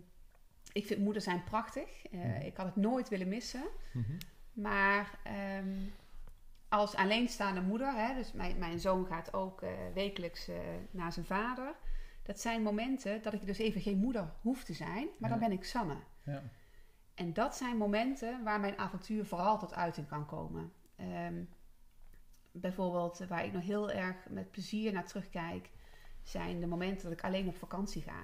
ik 0.72 0.86
vind 0.86 1.00
moeder 1.00 1.22
zijn 1.22 1.44
prachtig. 1.44 2.06
Eh, 2.12 2.20
Mhm. 2.20 2.42
Ik 2.42 2.58
had 2.58 2.66
het 2.66 2.76
nooit 2.76 3.10
willen 3.10 3.28
missen. 3.28 3.64
Mhm. 3.94 4.12
Maar 4.54 5.20
als 6.74 6.96
alleenstaande 6.96 7.62
moeder, 7.62 7.94
hè, 7.96 8.14
dus 8.14 8.32
mijn, 8.32 8.58
mijn 8.58 8.80
zoon 8.80 9.06
gaat 9.06 9.34
ook 9.34 9.62
eh, 9.62 9.70
wekelijks 9.94 10.48
eh, 10.48 10.58
naar 10.92 11.14
zijn 11.14 11.26
vader. 11.26 11.76
Dat 12.24 12.40
zijn 12.40 12.64
momenten 12.64 13.22
dat 13.22 13.34
ik 13.34 13.46
dus 13.46 13.58
even 13.58 13.82
geen 13.82 13.98
moeder 13.98 14.34
hoef 14.42 14.64
te 14.64 14.74
zijn, 14.74 15.08
maar 15.18 15.30
dan 15.30 15.40
ben 15.40 15.52
ik 15.52 15.64
Sanne. 15.64 15.96
Ja. 16.24 16.44
En 17.14 17.34
dat 17.34 17.56
zijn 17.56 17.78
momenten 17.78 18.44
waar 18.44 18.60
mijn 18.60 18.78
avontuur 18.78 19.26
vooral 19.26 19.60
tot 19.60 19.74
uiting 19.74 20.08
kan 20.08 20.26
komen. 20.26 20.72
Ehm, 20.96 21.44
bijvoorbeeld 22.52 23.20
eh, 23.20 23.28
waar 23.28 23.46
ik 23.46 23.54
nog 23.54 23.64
heel 23.64 23.92
erg 23.92 24.16
met 24.30 24.52
plezier 24.52 24.94
naar 24.94 25.06
terugkijk, 25.06 25.70
zijn 26.24 26.60
de 26.60 26.68
momenten 26.68 27.04
dat 27.04 27.18
ik 27.18 27.24
alleen 27.24 27.48
op 27.48 27.58
vakantie 27.58 28.02
ga. 28.02 28.22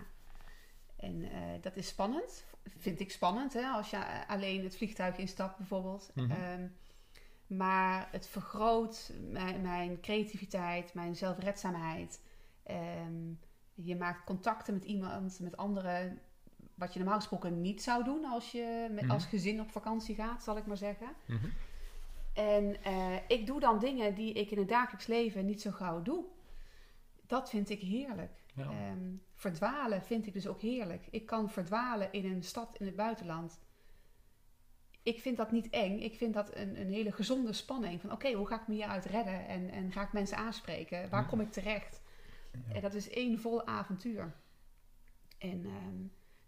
En 0.95 1.29
dat 1.61 1.75
is 1.75 1.87
spannend, 1.87 2.45
vind 2.77 2.99
ik 2.99 3.11
spannend, 3.11 3.53
hè, 3.53 3.67
als 3.67 3.89
je 3.89 4.27
alleen 4.27 4.63
het 4.63 4.77
vliegtuig 4.77 5.17
instapt 5.17 5.57
bijvoorbeeld. 5.57 6.11
Mhm. 6.15 6.31
Ehm, 6.31 6.67
maar 7.49 8.07
het 8.11 8.27
vergroot 8.27 9.13
mijn, 9.31 9.61
mijn 9.61 9.99
creativiteit, 10.01 10.93
mijn 10.93 11.15
zelfredzaamheid. 11.15 12.21
Ehm, 12.63 13.33
je 13.73 13.95
maakt 13.95 14.23
contacten 14.25 14.73
met 14.73 14.83
iemand, 14.83 15.39
met 15.39 15.57
anderen, 15.57 16.19
wat 16.75 16.93
je 16.93 16.99
normaal 16.99 17.17
gesproken 17.17 17.61
niet 17.61 17.83
zou 17.83 18.03
doen 18.03 18.25
als 18.25 18.51
je 18.51 18.87
met, 18.91 19.03
Mhm. 19.03 19.11
als 19.11 19.25
gezin 19.25 19.61
op 19.61 19.71
vakantie 19.71 20.15
gaat, 20.15 20.43
zal 20.43 20.57
ik 20.57 20.65
maar 20.65 20.77
zeggen. 20.77 21.07
Mhm. 21.25 21.47
En 22.33 22.83
eh, 22.83 23.15
ik 23.27 23.45
doe 23.45 23.59
dan 23.59 23.79
dingen 23.79 24.15
die 24.15 24.33
ik 24.33 24.51
in 24.51 24.57
het 24.57 24.69
dagelijks 24.69 25.07
leven 25.07 25.45
niet 25.45 25.61
zo 25.61 25.71
gauw 25.71 26.01
doe. 26.01 26.25
Dat 27.27 27.49
vind 27.49 27.69
ik 27.69 27.81
heerlijk. 27.81 28.43
Ja. 28.53 28.63
Ehm, 28.63 29.15
verdwalen 29.33 30.01
vind 30.01 30.27
ik 30.27 30.33
dus 30.33 30.47
ook 30.47 30.61
heerlijk. 30.61 31.07
Ik 31.09 31.25
kan 31.25 31.49
verdwalen 31.49 32.11
in 32.11 32.25
een 32.25 32.43
stad 32.43 32.75
in 32.79 32.85
het 32.85 32.95
buitenland. 32.95 33.59
Ik 35.03 35.19
vind 35.19 35.37
dat 35.37 35.51
niet 35.51 35.69
eng. 35.69 35.99
Ik 35.99 36.15
vind 36.15 36.33
dat 36.33 36.55
een, 36.55 36.79
een 36.79 36.91
hele 36.91 37.11
gezonde 37.11 37.53
spanning. 37.53 38.01
Van 38.01 38.11
oké, 38.11 38.31
hoe 38.31 38.47
ga 38.47 38.61
ik 38.61 38.67
me 38.67 38.73
hieruit 38.73 39.05
redden? 39.05 39.47
En, 39.47 39.69
en 39.69 39.91
ga 39.91 40.01
ik 40.01 40.13
mensen 40.13 40.37
aanspreken? 40.37 41.09
Waar 41.09 41.25
kom 41.27 41.41
ik 41.41 41.51
terecht? 41.51 42.01
Ja. 42.51 42.75
En 42.75 42.81
dat 42.81 42.93
is 42.93 43.09
één 43.09 43.39
vol 43.39 43.67
avontuur. 43.67 44.35
En 45.37 45.65
ehm, 45.65 45.97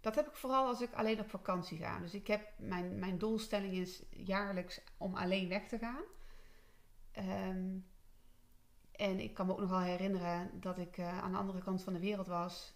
dat 0.02 0.16
heb 0.16 0.28
ik 0.28 0.36
vooral 0.36 0.66
als 0.66 0.82
ik 0.82 0.94
alleen 0.94 1.20
op 1.20 1.30
vakantie 1.30 1.78
ga. 1.78 2.00
Dus 2.00 2.14
ik 2.14 2.28
heb, 2.28 2.54
mijn, 2.58 3.00
mijn 3.00 3.18
doelstelling 3.18 3.74
is 3.74 4.04
jaarlijks 4.10 4.82
om 4.98 5.16
alleen 5.16 5.48
weg 5.48 5.68
te 5.68 5.78
gaan. 5.78 6.04
Ehm, 7.12 7.78
en 8.92 9.20
ik 9.20 9.34
kan 9.34 9.46
me 9.46 9.52
ook 9.52 9.60
nog 9.60 9.70
wel 9.70 9.80
herinneren 9.80 10.60
dat 10.60 10.78
ik 10.78 10.98
eh, 10.98 11.20
aan 11.20 11.32
de 11.32 11.38
andere 11.38 11.62
kant 11.62 11.84
van 11.84 11.94
de 11.94 12.00
wereld 12.00 12.28
was. 12.28 12.74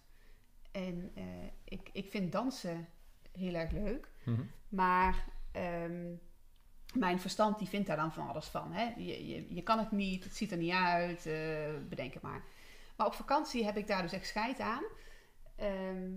En 0.72 1.10
eh, 1.14 1.24
ik, 1.64 1.90
ik 1.92 2.10
vind 2.10 2.32
dansen 2.32 2.88
heel 3.32 3.54
erg 3.54 3.70
leuk. 3.70 4.10
Mhm. 4.24 4.42
Maar 4.68 5.28
ehm, 5.56 6.14
mijn 6.94 7.20
verstand 7.20 7.58
die 7.58 7.68
vindt 7.68 7.86
daar 7.86 7.96
dan 7.96 8.12
van 8.12 8.28
alles 8.28 8.46
van. 8.46 8.72
Hè? 8.72 8.92
Je, 8.96 9.26
je, 9.26 9.54
je 9.54 9.62
kan 9.62 9.78
het 9.78 9.90
niet, 9.90 10.24
het 10.24 10.36
ziet 10.36 10.50
er 10.50 10.56
niet 10.56 10.72
uit, 10.72 11.26
eh, 11.26 11.74
bedenk 11.88 12.14
het 12.14 12.22
maar. 12.22 12.44
Maar 12.96 13.06
op 13.06 13.14
vakantie 13.14 13.64
heb 13.64 13.76
ik 13.76 13.86
daar 13.86 14.02
dus 14.02 14.12
echt 14.12 14.26
scheid 14.26 14.60
aan. 14.60 14.84
Ehm, 15.56 16.10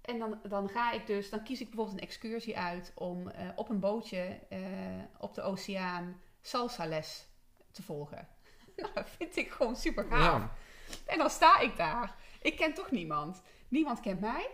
en 0.00 0.18
dan, 0.18 0.38
dan 0.48 0.68
ga 0.68 0.92
ik 0.92 1.06
dus, 1.06 1.30
dan 1.30 1.42
kies 1.42 1.60
ik 1.60 1.66
bijvoorbeeld 1.66 1.98
een 1.98 2.06
excursie 2.06 2.58
uit 2.58 2.92
om 2.94 3.28
eh, 3.28 3.48
op 3.54 3.68
een 3.68 3.80
bootje 3.80 4.38
eh, 4.48 4.60
op 5.18 5.34
de 5.34 5.42
oceaan 5.42 6.20
salsa 6.40 6.86
les 6.86 7.28
te 7.70 7.82
volgen. 7.82 8.28
Nou, 8.76 8.94
dat 8.94 9.10
vind 9.10 9.36
ik 9.36 9.50
gewoon 9.50 9.76
super 9.76 10.04
gaaf. 10.04 10.40
Ja. 10.40 10.52
En 11.06 11.18
dan 11.18 11.30
sta 11.30 11.58
ik 11.58 11.76
daar. 11.76 12.16
Ik 12.42 12.56
ken 12.56 12.74
toch 12.74 12.90
niemand. 12.90 13.42
Niemand 13.68 14.00
kent 14.00 14.20
mij. 14.20 14.50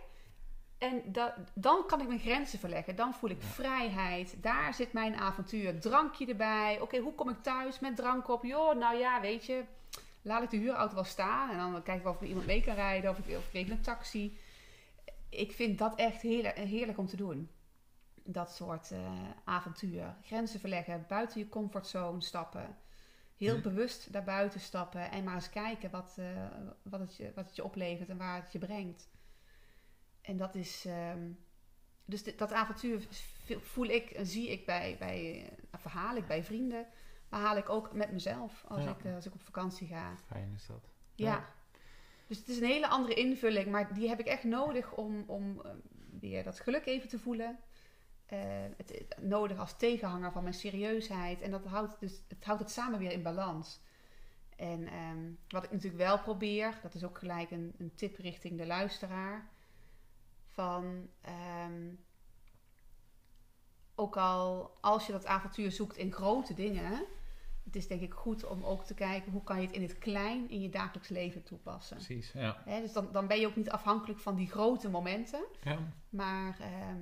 En 0.83 1.03
da- 1.13 1.35
dan 1.55 1.87
kan 1.87 2.01
ik 2.01 2.07
mijn 2.07 2.21
grenzen 2.21 2.59
verleggen. 2.59 2.97
Dan 2.97 3.15
voel 3.15 3.31
ik 3.31 3.43
vrijheid. 3.43 4.43
Daar 4.43 4.75
zit 4.75 4.93
mijn 4.93 5.15
avontuur. 5.17 5.81
Drankje 5.81 6.27
erbij. 6.27 6.81
Oké, 6.81 6.99
hoe 6.99 7.15
kom 7.15 7.29
ik 7.29 7.43
thuis 7.43 7.79
met 7.81 7.97
drank 7.97 8.29
op? 8.29 8.45
Joh, 8.45 8.77
nou 8.77 8.97
ja, 8.97 9.21
weet 9.21 9.45
je. 9.47 9.65
Laat 10.23 10.43
ik 10.43 10.51
de 10.51 10.57
huurauto 10.57 10.95
wel 10.95 11.05
staan. 11.05 11.51
En 11.51 11.57
dan 11.59 11.83
kijk 11.83 12.01
ik 12.01 12.07
of 12.07 12.21
ik 12.23 12.29
iemand 12.29 12.47
mee 12.47 12.63
kan 12.63 12.75
rijden. 12.75 13.11
Of 13.11 13.19
ik, 13.19 13.37
of 13.37 13.49
ik 13.55 13.69
een 13.69 13.81
taxi. 13.81 14.39
Ik 15.29 15.53
vind 15.53 15.79
dat 15.79 15.95
echt 15.95 16.23
heerlijk, 16.23 16.57
heerlijk 16.57 16.99
om 16.99 17.07
te 17.07 17.17
doen. 17.17 17.51
Dat 18.25 18.55
soort 18.55 18.91
eh, 18.91 18.99
avontuur. 19.45 20.15
Grenzen 20.23 20.61
verleggen. 20.61 21.05
Buiten 21.09 21.39
je 21.41 21.49
comfortzone 21.49 22.21
stappen. 22.23 22.77
Heel 23.37 23.57
Hm. 23.57 23.63
bewust 23.63 24.13
daarbuiten 24.13 24.61
stappen. 24.61 25.11
En 25.11 25.25
maar 25.25 25.35
eens 25.35 25.51
kijken 25.51 25.91
wat, 25.91 26.15
eh, 26.19 26.27
wat, 26.83 27.01
het 27.01 27.17
je, 27.17 27.33
wat 27.35 27.47
het 27.47 27.57
je 27.57 27.65
oplevert. 27.65 28.09
En 28.09 28.17
waar 28.17 28.43
het 28.43 28.53
je 28.53 28.59
brengt. 28.59 29.09
En 30.23 30.37
dat 30.37 30.55
is... 30.55 30.85
ehm, 30.87 31.31
dus 32.05 32.23
dit- 32.23 32.39
dat 32.39 32.53
avontuur 32.53 33.07
voel 33.61 33.87
ik 33.87 34.11
en 34.11 34.27
zie 34.27 34.51
ik 34.51 34.67
bij, 34.67 34.97
bij 34.99 35.51
eh, 35.71 35.79
verhaal 35.81 36.17
ik 36.17 36.27
bij 36.27 36.45
vrienden. 36.45 36.87
Maar 37.29 37.41
haal 37.41 37.57
ik 37.57 37.69
ook 37.69 37.93
met 37.93 38.13
mezelf 38.13 38.65
als, 38.69 38.85
Ja. 38.85 38.91
ik, 38.91 39.05
eh, 39.05 39.15
als 39.15 39.27
ik 39.27 39.35
op 39.35 39.43
vakantie 39.43 39.87
ga. 39.87 40.15
Fijn 40.27 40.53
is 40.55 40.67
dat. 40.67 40.91
Ja. 41.15 41.27
Ja. 41.33 41.49
Dus 42.27 42.39
het 42.39 42.49
is 42.49 42.57
een 42.59 42.65
hele 42.67 42.89
andere 42.89 43.15
invulling, 43.15 43.67
maar 43.67 43.95
die 43.95 44.09
heb 44.09 44.21
ik 44.21 44.27
echt 44.27 44.45
nodig 44.45 44.93
om, 44.95 45.25
om 45.27 45.61
eh, 45.61 45.71
weer 46.21 46.45
dat 46.45 46.61
geluk 46.61 46.87
even 46.87 47.09
te 47.09 47.19
voelen. 47.19 47.59
Eh, 48.27 48.39
het, 48.77 48.89
het 48.89 49.17
nodig 49.23 49.59
als 49.59 49.77
tegenhanger 49.77 50.33
van 50.33 50.43
mijn 50.43 50.55
serieusheid. 50.55 51.41
En 51.41 51.51
dat 51.51 51.65
houdt, 51.65 52.01
dus, 52.01 52.23
het 52.29 52.45
houdt 52.45 52.61
het 52.61 52.71
samen 52.71 52.99
weer 52.99 53.13
in 53.13 53.23
balans. 53.23 53.81
En 54.57 54.87
ehm, 54.87 55.31
wat 55.49 55.65
ik 55.65 55.71
natuurlijk 55.71 56.03
wel 56.03 56.19
probeer, 56.19 56.79
dat 56.83 56.95
is 56.95 57.05
ook 57.05 57.19
gelijk 57.19 57.51
een, 57.51 57.75
een 57.79 57.95
tip 57.95 58.17
richting 58.17 58.59
de 58.59 58.67
luisteraar. 58.67 59.49
Van 60.53 61.09
ehm, 61.21 61.95
ook 63.95 64.17
al 64.17 64.77
als 64.81 65.07
je 65.07 65.13
dat 65.13 65.27
avontuur 65.27 65.73
zoekt 65.73 65.97
in 65.97 66.13
grote 66.13 66.55
dingen, 66.55 67.05
het 67.65 67.77
is 67.77 67.89
denk 67.89 68.01
ik 68.01 68.13
goed 68.13 68.45
om 68.45 68.65
ook 68.65 68.85
te 68.85 68.95
kijken 68.95 69.33
hoe 69.33 69.45
kan 69.45 69.61
je 69.61 69.67
het 69.67 69.77
in 69.77 69.83
het 69.83 69.99
klein 69.99 70.51
in 70.51 70.61
je 70.61 70.69
dagelijks 70.69 71.09
leven 71.09 71.43
toepassen. 71.43 71.97
Precies, 71.97 72.33
ja. 72.33 72.63
Dus 72.65 72.93
dan, 72.93 73.09
dan 73.13 73.27
ben 73.27 73.41
je 73.41 73.47
ook 73.47 73.57
niet 73.57 73.71
afhankelijk 73.71 74.21
van 74.21 74.37
die 74.37 74.51
grote 74.51 74.91
momenten, 74.91 75.45
ja. 75.63 75.79
maar 76.09 76.57
ehm, 76.61 77.01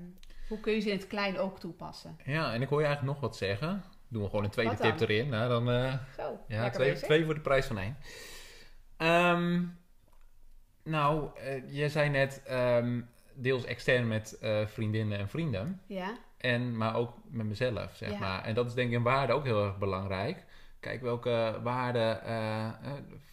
hoe 0.48 0.60
kun 0.60 0.72
je 0.72 0.80
ze 0.80 0.90
in 0.90 0.96
het 0.96 1.06
klein 1.06 1.38
ook 1.38 1.58
toepassen? 1.58 2.16
Ja, 2.24 2.54
en 2.54 2.62
ik 2.62 2.68
hoor 2.68 2.80
je 2.80 2.86
eigenlijk 2.86 3.14
nog 3.14 3.28
wat 3.28 3.36
zeggen. 3.36 3.84
Doen 4.08 4.22
we 4.22 4.28
gewoon 4.28 4.44
een 4.44 4.50
tweede 4.50 4.76
tip 4.76 5.00
erin. 5.00 5.28
Nou, 5.28 5.48
dan, 5.48 5.70
eh, 5.70 5.94
Zo, 6.16 6.38
ja, 6.48 6.70
twee, 6.70 6.90
bezig. 6.90 7.06
twee 7.06 7.24
voor 7.24 7.34
de 7.34 7.40
prijs 7.40 7.66
van 7.66 7.78
één. 7.78 7.96
Ehm, 8.96 9.64
nou, 10.82 11.38
eh, 11.38 11.72
jij 11.72 11.88
zei 11.88 12.08
net, 12.08 12.42
deels 13.34 13.64
extern 13.64 14.08
met 14.08 14.38
eh, 14.38 14.66
vriendinnen 14.66 15.18
en 15.18 15.28
vrienden. 15.28 15.80
Ja, 15.86 16.18
En, 16.36 16.76
maar 16.76 16.94
ook 16.94 17.14
met 17.24 17.46
mezelf, 17.46 17.96
zeg 17.96 18.10
Ja. 18.10 18.18
maar. 18.18 18.44
En 18.44 18.54
dat 18.54 18.66
is 18.66 18.74
denk 18.74 18.90
ik 18.90 18.96
een 18.96 19.02
waarde 19.02 19.32
ook 19.32 19.44
heel 19.44 19.64
erg 19.64 19.78
belangrijk. 19.78 20.44
Kijk 20.80 21.02
welke 21.02 21.60
waarde 21.62 21.98
eh, 21.98 22.66
eh, 22.66 22.72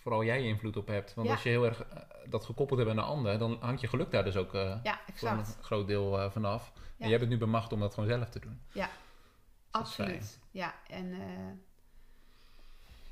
vooral 0.01 0.23
jij 0.23 0.41
invloed 0.41 0.77
op 0.77 0.87
hebt. 0.87 1.13
Want 1.13 1.27
Ja. 1.27 1.33
als 1.33 1.43
je 1.43 1.49
heel 1.49 1.65
erg 1.65 1.85
dat 2.25 2.45
gekoppeld 2.45 2.79
hebt 2.79 2.91
aan 2.91 2.97
een 2.97 3.03
ander, 3.03 3.37
dan 3.37 3.57
hangt 3.59 3.81
je 3.81 3.87
geluk 3.87 4.11
daar 4.11 4.23
dus 4.23 4.37
ook 4.37 4.51
ja 4.83 4.99
voor 5.13 5.29
een 5.29 5.45
groot 5.61 5.87
deel 5.87 6.31
vanaf. 6.31 6.71
Ja. 6.75 7.03
En 7.03 7.09
jij 7.09 7.19
bent 7.19 7.29
nu 7.31 7.37
bemacht 7.37 7.73
om 7.73 7.79
dat 7.79 7.93
gewoon 7.93 8.09
zelf 8.09 8.29
te 8.29 8.39
doen. 8.39 8.61
Is 8.73 8.83
Absoluut. 9.71 10.39
Ja, 10.51 10.73
en 10.87 11.13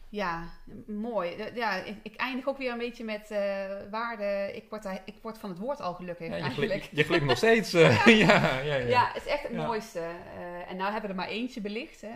ja, 0.09 0.49
mooi. 0.87 1.33
Eh, 1.35 1.55
Ja, 1.55 1.73
ik, 1.75 1.97
ik 2.03 2.15
eindig 2.15 2.47
ook 2.47 2.57
weer 2.57 2.71
een 2.71 2.77
beetje 2.77 3.03
met 3.03 3.31
eh 3.31 3.65
waarde. 3.91 4.51
Ik 4.55 4.69
word, 4.69 4.83
daar, 4.83 5.01
ik 5.05 5.15
word 5.21 5.37
van 5.37 5.49
het 5.49 5.59
woord 5.59 5.81
al 5.81 5.93
gelukkig 5.93 6.27
Ja, 6.27 6.35
je, 6.35 6.41
eigenlijk. 6.41 6.89
je 6.91 7.21
nog 7.21 7.37
steeds. 7.37 7.73
eh, 7.73 8.05
ja, 8.27 8.59
ja, 8.59 8.75
ja. 8.75 8.87
Ja, 8.87 9.07
het 9.13 9.25
is 9.25 9.31
echt 9.31 9.43
het 9.43 9.51
mooiste. 9.53 9.99
En 10.67 10.77
nou 10.77 10.91
hebben 10.91 11.01
we 11.01 11.07
er 11.07 11.15
maar 11.21 11.27
eentje 11.27 11.61
belicht. 11.61 12.01
Hè. 12.01 12.09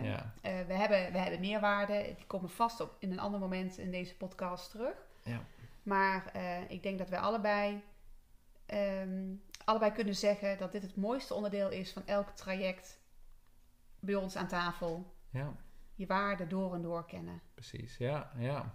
We, 0.66 0.72
hebben, 0.74 1.12
we 1.12 1.18
hebben 1.18 1.40
meer 1.40 1.60
waarden. 1.60 2.02
Die 2.04 2.26
komen 2.26 2.50
vast 2.50 2.80
op 2.80 2.96
in 2.98 3.12
een 3.12 3.20
ander 3.20 3.40
moment 3.40 3.78
in 3.78 3.90
deze 3.90 4.16
podcast 4.16 4.70
terug. 4.70 4.94
Ja. 5.24 5.40
Maar 5.82 6.32
ik 6.68 6.82
denk 6.82 6.98
dat 6.98 7.08
wij 7.08 7.18
allebei, 7.18 7.82
ehm, 8.66 9.34
allebei 9.64 9.92
kunnen 9.92 10.14
zeggen 10.14 10.58
dat 10.58 10.72
dit 10.72 10.82
het 10.82 10.96
mooiste 10.96 11.34
onderdeel 11.34 11.70
is 11.70 11.92
van 11.92 12.02
elk 12.06 12.28
traject 12.30 12.98
bij 14.00 14.14
ons 14.14 14.36
aan 14.36 14.48
tafel. 14.48 15.14
ja, 15.30 15.52
Je 16.00 16.06
waarden 16.06 16.48
door 16.48 16.74
en 16.74 16.82
door 16.82 17.04
kennen. 17.06 17.40
precies. 17.54 17.96
Ja, 17.96 18.30
ja. 18.38 18.74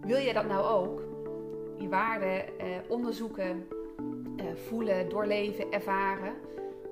Wil 0.00 0.20
jij 0.20 0.32
dat 0.32 0.46
nou 0.46 0.64
ook? 0.66 1.00
Je 1.80 1.88
waarden 1.88 2.58
eh, 2.58 2.66
onderzoeken, 2.88 3.66
eh, 4.36 4.46
voelen, 4.54 5.08
doorleven, 5.08 5.72
ervaren? 5.72 6.34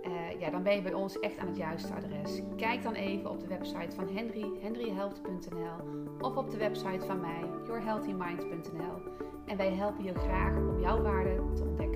Eh, 0.03 0.41
ja, 0.41 0.51
dan 0.51 0.63
ben 0.63 0.75
je 0.75 0.83
bij 0.83 0.95
ons 0.95 1.19
echt 1.19 1.39
aan 1.39 1.47
het 1.47 1.57
juiste 1.57 1.95
adres. 1.95 2.41
Kijk 2.57 2.83
dan 2.83 2.95
even 2.95 3.31
op 3.31 3.41
de 3.41 3.47
website 3.47 3.95
van 3.95 4.09
Henry, 4.09 4.59
henryhelpt.nl 4.61 6.05
of 6.21 6.37
op 6.37 6.51
de 6.51 6.57
website 6.57 7.07
van 7.07 7.21
mij, 7.21 7.45
yourhealthymind.nl. 7.67 9.15
En 9.47 9.57
wij 9.57 9.73
helpen 9.73 10.05
je 10.05 10.15
graag 10.15 10.57
om 10.57 10.81
jouw 10.81 11.03
waarden 11.03 11.55
te 11.55 11.63
ontdekken. 11.63 11.96